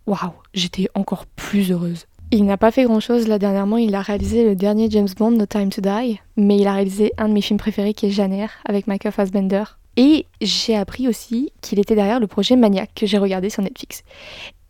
waouh, 0.06 0.32
j'étais 0.54 0.88
encore 0.94 1.26
plus 1.26 1.72
heureuse. 1.72 2.06
Il 2.32 2.44
n'a 2.44 2.56
pas 2.56 2.70
fait 2.70 2.84
grand 2.84 3.00
chose 3.00 3.26
là 3.26 3.40
dernièrement, 3.40 3.76
il 3.76 3.94
a 3.96 4.02
réalisé 4.02 4.44
le 4.44 4.54
dernier 4.54 4.88
James 4.88 5.08
Bond, 5.16 5.32
No 5.32 5.46
Time 5.46 5.68
to 5.70 5.80
Die, 5.80 6.20
mais 6.36 6.58
il 6.58 6.66
a 6.68 6.74
réalisé 6.74 7.12
un 7.18 7.28
de 7.28 7.34
mes 7.34 7.40
films 7.40 7.58
préférés 7.58 7.92
qui 7.92 8.06
est 8.06 8.10
Janer 8.10 8.46
avec 8.64 8.86
Michael 8.86 9.10
Fassbender. 9.10 9.64
Et 9.96 10.26
j'ai 10.40 10.76
appris 10.76 11.08
aussi 11.08 11.52
qu'il 11.60 11.80
était 11.80 11.96
derrière 11.96 12.20
le 12.20 12.28
projet 12.28 12.54
Maniac 12.54 12.90
que 12.94 13.04
j'ai 13.04 13.18
regardé 13.18 13.50
sur 13.50 13.64
Netflix. 13.64 14.04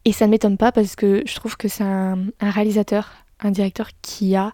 Et 0.04 0.12
ça 0.12 0.26
ne 0.26 0.30
m'étonne 0.30 0.56
pas 0.56 0.72
parce 0.72 0.96
que 0.96 1.22
je 1.26 1.34
trouve 1.34 1.56
que 1.56 1.68
c'est 1.68 1.84
un, 1.84 2.26
réalisateur, 2.40 3.12
un 3.40 3.50
directeur 3.50 3.90
qui 4.02 4.34
a 4.34 4.52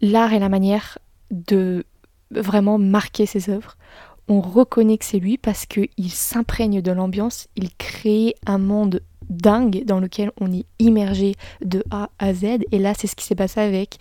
l'art 0.00 0.32
et 0.32 0.38
la 0.38 0.48
manière 0.48 0.98
de 1.30 1.84
vraiment 2.30 2.78
marquer 2.78 3.26
ses 3.26 3.50
œuvres. 3.50 3.76
On 4.28 4.40
reconnaît 4.40 4.98
que 4.98 5.04
c'est 5.04 5.18
lui 5.18 5.38
parce 5.38 5.66
qu'il 5.66 6.10
s'imprègne 6.10 6.82
de 6.82 6.92
l'ambiance, 6.92 7.48
il 7.56 7.74
crée 7.76 8.34
un 8.46 8.58
monde 8.58 9.00
dingue 9.28 9.84
dans 9.84 10.00
lequel 10.00 10.30
on 10.40 10.52
est 10.52 10.66
immergé 10.78 11.34
de 11.64 11.84
A 11.90 12.10
à 12.18 12.32
Z. 12.32 12.44
Et 12.70 12.78
là, 12.78 12.92
c'est 12.96 13.06
ce 13.06 13.16
qui 13.16 13.24
s'est 13.24 13.34
passé 13.34 13.60
avec 13.60 13.98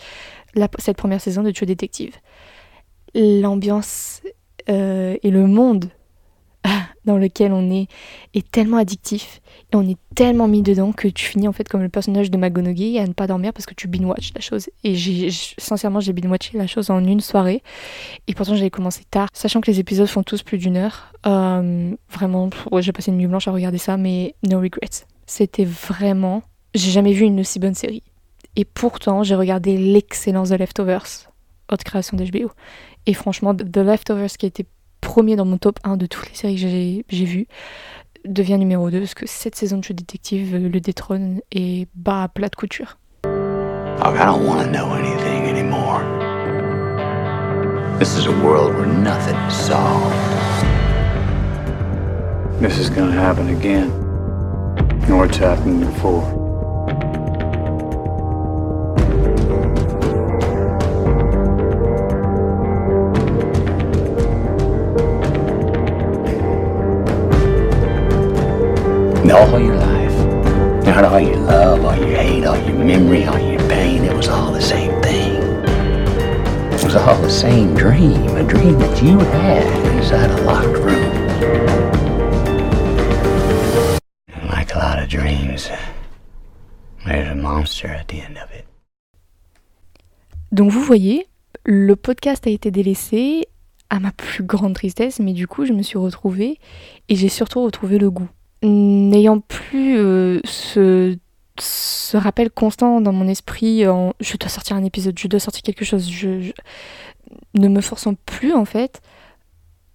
cette 0.79 0.97
première 0.97 1.21
saison 1.21 1.43
de 1.43 1.51
True 1.51 1.65
Detective. 1.65 2.15
L'ambiance 3.13 4.21
euh, 4.69 5.17
et 5.21 5.31
le 5.31 5.47
monde 5.47 5.89
dans 7.05 7.17
lequel 7.17 7.53
on 7.53 7.69
est 7.71 7.87
est 8.33 8.49
tellement 8.51 8.77
addictif 8.77 9.41
et 9.71 9.75
on 9.75 9.87
est 9.87 9.97
tellement 10.15 10.47
mis 10.47 10.61
dedans 10.61 10.91
que 10.91 11.07
tu 11.07 11.25
finis 11.25 11.47
en 11.47 11.51
fait 11.51 11.67
comme 11.67 11.81
le 11.81 11.89
personnage 11.89 12.31
de 12.31 12.37
McGonagall 12.37 12.97
à 12.97 13.07
ne 13.07 13.13
pas 13.13 13.27
dormir 13.27 13.53
parce 13.53 13.65
que 13.65 13.73
tu 13.73 13.87
binge-watch 13.87 14.31
la 14.33 14.41
chose. 14.41 14.69
Et 14.83 14.95
j'ai, 14.95 15.29
sincèrement, 15.57 15.99
j'ai 15.99 16.13
binge-watché 16.13 16.57
la 16.57 16.67
chose 16.67 16.89
en 16.89 17.03
une 17.05 17.21
soirée. 17.21 17.63
Et 18.27 18.33
pourtant, 18.33 18.55
j'avais 18.55 18.69
commencé 18.69 19.03
tard, 19.09 19.27
sachant 19.33 19.61
que 19.61 19.71
les 19.71 19.79
épisodes 19.79 20.07
font 20.07 20.23
tous 20.23 20.43
plus 20.43 20.57
d'une 20.57 20.77
heure. 20.77 21.13
Euh, 21.25 21.93
vraiment, 22.09 22.49
j'ai 22.79 22.91
passé 22.91 23.11
une 23.11 23.17
nuit 23.17 23.27
blanche 23.27 23.47
à 23.47 23.51
regarder 23.51 23.77
ça, 23.77 23.97
mais 23.97 24.35
no 24.47 24.59
regrets. 24.59 25.05
C'était 25.25 25.65
vraiment. 25.65 26.43
J'ai 26.73 26.91
jamais 26.91 27.13
vu 27.13 27.25
une 27.25 27.39
aussi 27.39 27.59
bonne 27.59 27.73
série. 27.73 28.03
Et 28.55 28.65
pourtant, 28.65 29.23
j'ai 29.23 29.35
regardé 29.35 29.77
l'excellence 29.77 30.49
de 30.49 30.55
Leftovers, 30.55 31.29
haute 31.71 31.83
création 31.83 32.15
d'HBO. 32.17 32.51
Et 33.05 33.13
franchement, 33.13 33.53
The 33.53 33.77
Leftovers, 33.77 34.37
qui 34.37 34.45
été 34.45 34.65
premier 35.15 35.37
dans 35.37 35.45
mon 35.45 35.57
top 35.57 35.79
1 35.85 35.95
de 35.95 36.07
toutes 36.07 36.27
les 36.27 36.35
séries 36.35 36.55
que 36.55 36.59
j'ai, 36.59 37.05
j'ai 37.07 37.23
vues, 37.23 37.47
devient 38.25 38.57
numéro 38.57 38.89
2 38.91 38.99
parce 38.99 39.13
que 39.13 39.25
cette 39.25 39.55
saison 39.55 39.77
de 39.77 39.81
True 39.81 39.93
Detective 39.93 40.55
euh, 40.55 40.67
le 40.67 40.79
détrône 40.81 41.39
et 41.53 41.87
bat 41.95 42.23
à 42.23 42.27
plat 42.27 42.49
de 42.49 42.55
couture. 42.57 42.97
Look, 43.23 44.17
I 44.17 44.25
don't 44.25 44.45
want 44.45 44.61
to 44.61 44.69
know 44.69 44.93
anything 44.93 45.47
anymore. 45.47 46.01
This 47.97 48.17
is 48.17 48.27
a 48.27 48.31
world 48.43 48.75
where 48.75 48.87
nothing 48.87 49.37
is 49.47 49.55
solved. 49.55 50.13
This 52.59 52.77
is 52.77 52.89
gonna 52.89 53.13
happen 53.13 53.47
again. 53.55 53.89
Nor 55.07 55.27
it's 55.27 55.37
happened 55.37 55.79
before. 55.79 56.23
All 69.35 69.59
your 69.59 69.75
life, 69.75 70.17
not 70.85 71.03
all 71.03 71.19
your 71.19 71.35
love, 71.35 71.83
all 71.83 71.97
your 71.97 72.15
hate, 72.15 72.45
all 72.45 72.57
your 72.57 72.77
memory, 72.77 73.25
all 73.25 73.37
your 73.37 73.59
pain, 73.67 74.05
it 74.05 74.15
was 74.15 74.29
all 74.29 74.53
the 74.53 74.61
same 74.61 74.93
thing. 75.01 75.35
It 76.71 76.81
was 76.85 76.95
all 76.95 77.21
the 77.21 77.29
same 77.29 77.75
dream, 77.75 78.29
a 78.37 78.43
dream 78.43 78.79
that 78.79 79.03
you 79.03 79.19
had 79.19 79.67
inside 79.97 80.31
a 80.31 80.41
locked 80.43 80.77
room. 80.79 81.11
And 84.29 84.49
like 84.49 84.73
a 84.73 84.79
lot 84.79 84.99
of 85.03 85.09
dreams, 85.09 85.69
there's 87.05 87.29
a 87.29 87.35
monster 87.35 87.89
at 87.89 88.07
the 88.07 88.21
end 88.21 88.37
of 88.37 88.49
it. 88.51 88.65
Donc 90.53 90.71
vous 90.71 90.81
voyez, 90.81 91.27
le 91.65 91.97
podcast 91.97 92.47
a 92.47 92.51
été 92.51 92.71
délaissé 92.71 93.49
à 93.89 93.99
ma 93.99 94.13
plus 94.13 94.43
grande 94.43 94.75
tristesse, 94.75 95.19
mais 95.19 95.33
du 95.33 95.45
coup 95.45 95.65
je 95.65 95.73
me 95.73 95.83
suis 95.83 95.97
retrouvée 95.97 96.57
et 97.09 97.15
j'ai 97.17 97.29
surtout 97.29 97.61
retrouvé 97.65 97.97
le 97.97 98.09
goût. 98.09 98.29
N'ayant 98.67 99.41
plus 99.41 99.95
euh, 99.99 100.39
ce, 100.43 101.15
rappel 102.17 102.49
constant 102.49 102.99
dans 102.99 103.11
mon 103.13 103.27
esprit 103.27 103.87
en 103.87 104.13
je 104.19 104.37
dois 104.37 104.49
sortir 104.49 104.75
un 104.75 104.83
épisode, 104.83 105.17
je 105.19 105.27
dois 105.27 105.39
sortir 105.39 105.61
quelque 105.61 105.85
chose, 105.85 106.09
je, 106.09 106.41
je- 106.41 106.51
ne 107.53 107.67
me 107.67 107.79
forçant 107.81 108.15
plus 108.25 108.53
en 108.53 108.65
fait, 108.65 109.01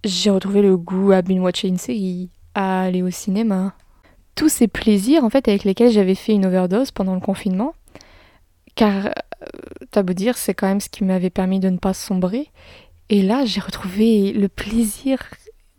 j'ai 0.05 0.31
retrouvé 0.31 0.63
le 0.63 0.77
goût 0.77 1.11
à 1.11 1.23
binge-watcher 1.23 1.67
une 1.69 1.79
série, 1.79 2.31
à 2.55 2.83
aller 2.83 3.03
au 3.03 3.11
cinéma. 3.11 3.75
Tous 4.37 4.49
ces 4.49 4.69
plaisirs 4.69 5.25
en 5.25 5.31
fait 5.31 5.49
avec 5.49 5.65
lesquels 5.65 5.91
j'avais 5.91 6.15
fait 6.15 6.33
une 6.33 6.47
overdose 6.47 6.93
pendant 6.93 7.15
le 7.15 7.21
confinement, 7.21 7.75
car 8.77 9.07
euh, 9.07 9.11
t'as 9.91 10.03
beau 10.05 10.13
dire, 10.13 10.37
c'est 10.39 10.55
quand 10.55 10.69
même 10.69 10.81
ce 10.81 10.89
qui 10.89 11.03
m'avait 11.05 11.31
permis 11.31 11.59
de 11.59 11.71
ne 11.71 11.79
pas 11.79 11.93
sombrer. 11.95 12.49
Et 13.09 13.23
là, 13.23 13.45
j'ai 13.45 13.61
retrouvé 13.61 14.33
le 14.33 14.49
plaisir 14.49 15.19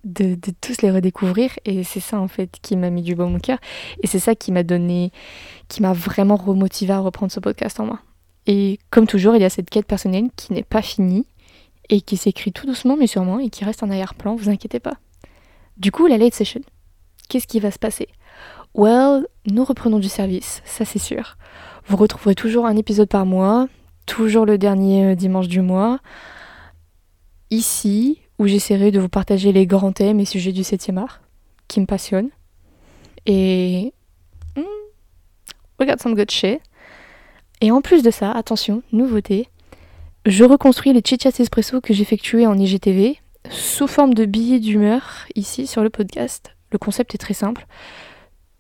de, 0.04 0.36
tous 0.62 0.82
les 0.82 0.92
redécouvrir. 0.92 1.52
Et 1.66 1.84
c'est 1.84 2.00
ça, 2.00 2.20
en 2.20 2.28
fait, 2.28 2.58
qui 2.62 2.76
m'a 2.78 2.90
mis 2.90 3.02
du 3.02 3.16
baume 3.16 3.36
au 3.36 3.40
cœur. 3.40 3.60
Et 4.02 4.08
c'est 4.08 4.20
ça 4.20 4.36
qui 4.36 4.52
m'a 4.52 4.64
donné, 4.64 5.12
qui 5.68 5.82
m'a 5.82 5.94
vraiment 5.94 6.36
remotivé 6.36 6.94
à 6.94 7.00
reprendre 7.00 7.32
ce 7.32 7.40
podcast 7.40 7.80
en 7.80 7.86
main. 7.86 8.00
Et 8.48 8.80
comme 8.90 9.08
toujours, 9.08 9.36
il 9.36 9.42
y 9.42 9.46
a 9.46 9.50
cette 9.50 9.70
quête 9.70 9.86
personnelle 9.86 10.30
qui 10.36 10.54
n'est 10.54 10.64
pas 10.64 10.82
finie 10.82 11.26
et 11.90 12.02
qui 12.02 12.18
s'écrit 12.18 12.52
tout 12.52 12.66
doucement, 12.66 12.98
mais 12.98 13.08
sûrement, 13.08 13.40
et 13.40 13.50
qui 13.50 13.66
reste 13.66 13.84
en 13.84 13.90
arrière-plan, 13.90 14.36
vous 14.36 14.50
inquiétez 14.50 14.80
pas. 14.80 14.98
Du 15.78 15.92
coup, 15.92 16.08
la 16.08 16.18
late 16.18 16.34
session, 16.34 16.62
qu'est-ce 17.30 17.48
qui 17.48 17.60
va 17.60 17.72
se 17.72 17.80
passer? 17.80 18.08
Well, 18.74 19.28
nous 19.46 19.66
reprenons 19.66 20.00
du 20.00 20.08
service, 20.08 20.62
ça 20.64 20.86
c'est 20.86 21.00
sûr. 21.00 21.38
Vous 21.88 21.98
retrouverez 21.98 22.36
toujours 22.36 22.66
un 22.66 22.78
épisode 22.78 23.10
par 23.10 23.26
mois, 23.26 23.68
toujours 24.06 24.46
le 24.46 24.58
dernier 24.58 25.08
euh, 25.08 25.16
dimanche 25.16 25.48
du 25.48 25.62
mois, 25.62 26.00
ici, 27.50 28.20
où 28.42 28.48
j'essaierai 28.48 28.90
de 28.90 29.00
vous 29.00 29.08
partager 29.08 29.52
les 29.52 29.68
grands 29.68 29.92
thèmes 29.92 30.20
et 30.20 30.26
sujets 30.26 30.52
du 30.52 30.64
7e 30.64 30.98
art, 30.98 31.22
qui 31.68 31.80
me 31.80 31.86
passionnent. 31.86 32.32
Et... 33.28 33.94
we 34.58 35.88
got 35.88 36.02
some 36.02 36.16
good 36.16 36.32
shit. 36.32 36.60
Et 37.62 37.70
en 37.70 37.82
plus 37.82 38.02
de 38.02 38.10
ça, 38.10 38.32
attention, 38.32 38.82
nouveauté, 38.92 39.48
je 40.26 40.44
reconstruis 40.44 40.92
les 40.92 41.02
chit-chats 41.02 41.40
espresso 41.40 41.82
que 41.82 41.94
j'effectuais 41.94 42.48
en 42.48 42.58
IGTV 42.58 43.20
sous 43.52 43.86
forme 43.86 44.16
de 44.16 44.26
billets 44.26 44.60
d'humeur 44.60 45.28
ici 45.36 45.68
sur 45.68 45.84
le 45.84 45.92
podcast. 45.92 46.56
Le 46.72 46.80
concept 46.80 47.14
est 47.14 47.20
très 47.20 47.36
simple. 47.36 47.68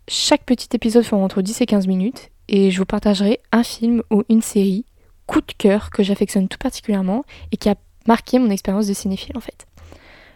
Chaque 0.08 0.44
petit 0.44 0.70
épisode 0.74 1.04
fera 1.04 1.24
entre 1.24 1.42
10 1.42 1.60
et 1.62 1.66
15 1.66 1.88
minutes 1.88 2.30
et 2.48 2.70
je 2.70 2.78
vous 2.78 2.86
partagerai 2.86 3.40
un 3.52 3.64
film 3.64 4.04
ou 4.12 4.22
une 4.30 4.44
série 4.44 4.86
coup 5.26 5.42
de 5.42 5.54
cœur 5.58 5.90
que 5.90 6.04
j'affectionne 6.04 6.48
tout 6.48 6.60
particulièrement 6.60 7.24
et 7.52 7.58
qui 7.58 7.68
a 7.70 7.76
marqué 8.08 8.38
mon 8.38 8.52
expérience 8.52 8.86
de 8.86 8.94
cinéphile 8.94 9.36
en 9.38 9.42
fait. 9.42 9.66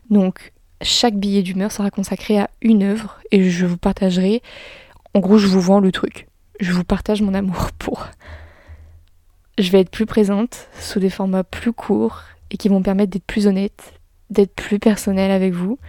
Donc 0.10 0.54
chaque 0.82 1.16
billet 1.16 1.42
d'humeur 1.42 1.72
sera 1.72 1.90
consacré 1.90 2.40
à 2.40 2.50
une 2.62 2.84
œuvre 2.84 3.20
et 3.32 3.50
je 3.50 3.66
vous 3.66 3.78
partagerai, 3.78 4.42
en 5.14 5.20
gros 5.20 5.38
je 5.38 5.48
vous 5.48 5.62
vends 5.62 5.80
le 5.80 5.92
truc. 5.92 6.28
Je 6.60 6.72
vous 6.72 6.84
partage 6.84 7.22
mon 7.22 7.34
amour 7.34 7.72
pour. 7.80 8.08
Je 9.58 9.72
vais 9.72 9.82
être 9.82 9.92
plus 9.92 10.06
présente 10.06 10.68
sous 10.80 11.00
des 11.00 11.10
formats 11.10 11.44
plus 11.44 11.74
courts 11.74 12.24
et 12.52 12.58
qui 12.58 12.68
vont 12.68 12.80
me 12.80 12.84
permettre 12.84 13.12
d'être 13.12 13.26
plus 13.26 13.48
honnête, 13.48 13.94
d'être 14.30 14.54
plus 14.54 14.80
personnelle 14.80 15.32
avec 15.32 15.54
vous 15.54 15.80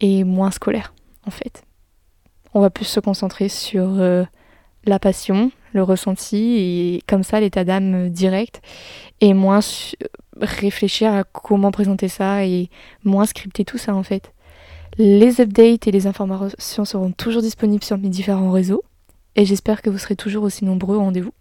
et 0.00 0.24
moins 0.24 0.50
scolaire 0.50 0.94
en 1.26 1.30
fait. 1.30 1.62
On 2.54 2.60
va 2.60 2.70
plus 2.70 2.86
se 2.86 3.00
concentrer 3.00 3.48
sur 3.48 4.00
euh, 4.00 4.24
la 4.84 4.98
passion, 4.98 5.50
le 5.72 5.82
ressenti 5.82 6.56
et 6.58 7.02
comme 7.06 7.22
ça 7.22 7.40
l'état 7.40 7.64
d'âme 7.64 8.06
euh, 8.06 8.08
direct 8.08 8.62
et 9.20 9.34
moins 9.34 9.60
réfléchir 10.40 11.12
à 11.12 11.24
comment 11.24 11.70
présenter 11.70 12.08
ça 12.08 12.44
et 12.44 12.70
moins 13.04 13.26
scripter 13.26 13.64
tout 13.64 13.78
ça 13.78 13.94
en 13.94 14.02
fait. 14.02 14.32
Les 14.96 15.40
updates 15.40 15.86
et 15.86 15.92
les 15.92 16.06
informations 16.06 16.84
seront 16.84 17.12
toujours 17.12 17.42
disponibles 17.42 17.84
sur 17.84 17.98
mes 17.98 18.08
différents 18.08 18.50
réseaux 18.50 18.82
et 19.36 19.44
j'espère 19.44 19.82
que 19.82 19.90
vous 19.90 19.98
serez 19.98 20.16
toujours 20.16 20.44
aussi 20.44 20.64
nombreux 20.64 20.96
au 20.96 21.00
rendez-vous. 21.00 21.32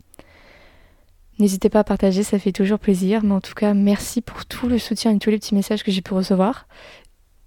N'hésitez 1.39 1.69
pas 1.69 1.79
à 1.79 1.83
partager, 1.83 2.23
ça 2.23 2.39
fait 2.39 2.51
toujours 2.51 2.79
plaisir, 2.79 3.23
mais 3.23 3.33
en 3.33 3.41
tout 3.41 3.53
cas 3.53 3.73
merci 3.73 4.21
pour 4.21 4.45
tout 4.45 4.67
le 4.67 4.79
soutien 4.79 5.11
et 5.11 5.19
tous 5.19 5.29
les 5.29 5.37
petits 5.37 5.55
messages 5.55 5.83
que 5.83 5.91
j'ai 5.91 6.01
pu 6.01 6.13
recevoir. 6.13 6.67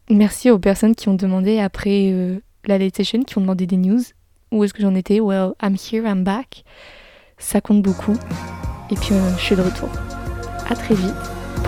Merci 0.08 0.50
aux 0.50 0.58
personnes 0.58 0.94
qui 0.94 1.08
ont 1.08 1.14
demandé 1.14 1.58
après 1.58 2.10
euh, 2.12 2.40
la 2.66 2.78
late 2.78 2.96
session, 2.96 3.22
qui 3.22 3.38
ont 3.38 3.40
demandé 3.40 3.66
des 3.66 3.76
news. 3.76 4.00
Où 4.52 4.64
est-ce 4.64 4.74
que 4.74 4.82
j'en 4.82 4.94
étais? 4.94 5.20
Well, 5.20 5.52
I'm 5.62 5.76
here, 5.76 6.04
I'm 6.04 6.24
back. 6.24 6.64
Ça 7.38 7.60
compte 7.60 7.82
beaucoup. 7.82 8.16
Et 8.90 8.96
puis 8.96 9.12
euh, 9.12 9.36
je 9.38 9.42
suis 9.42 9.56
de 9.56 9.62
retour. 9.62 9.88
À 10.68 10.74
très 10.74 10.94
vite. 10.94 11.39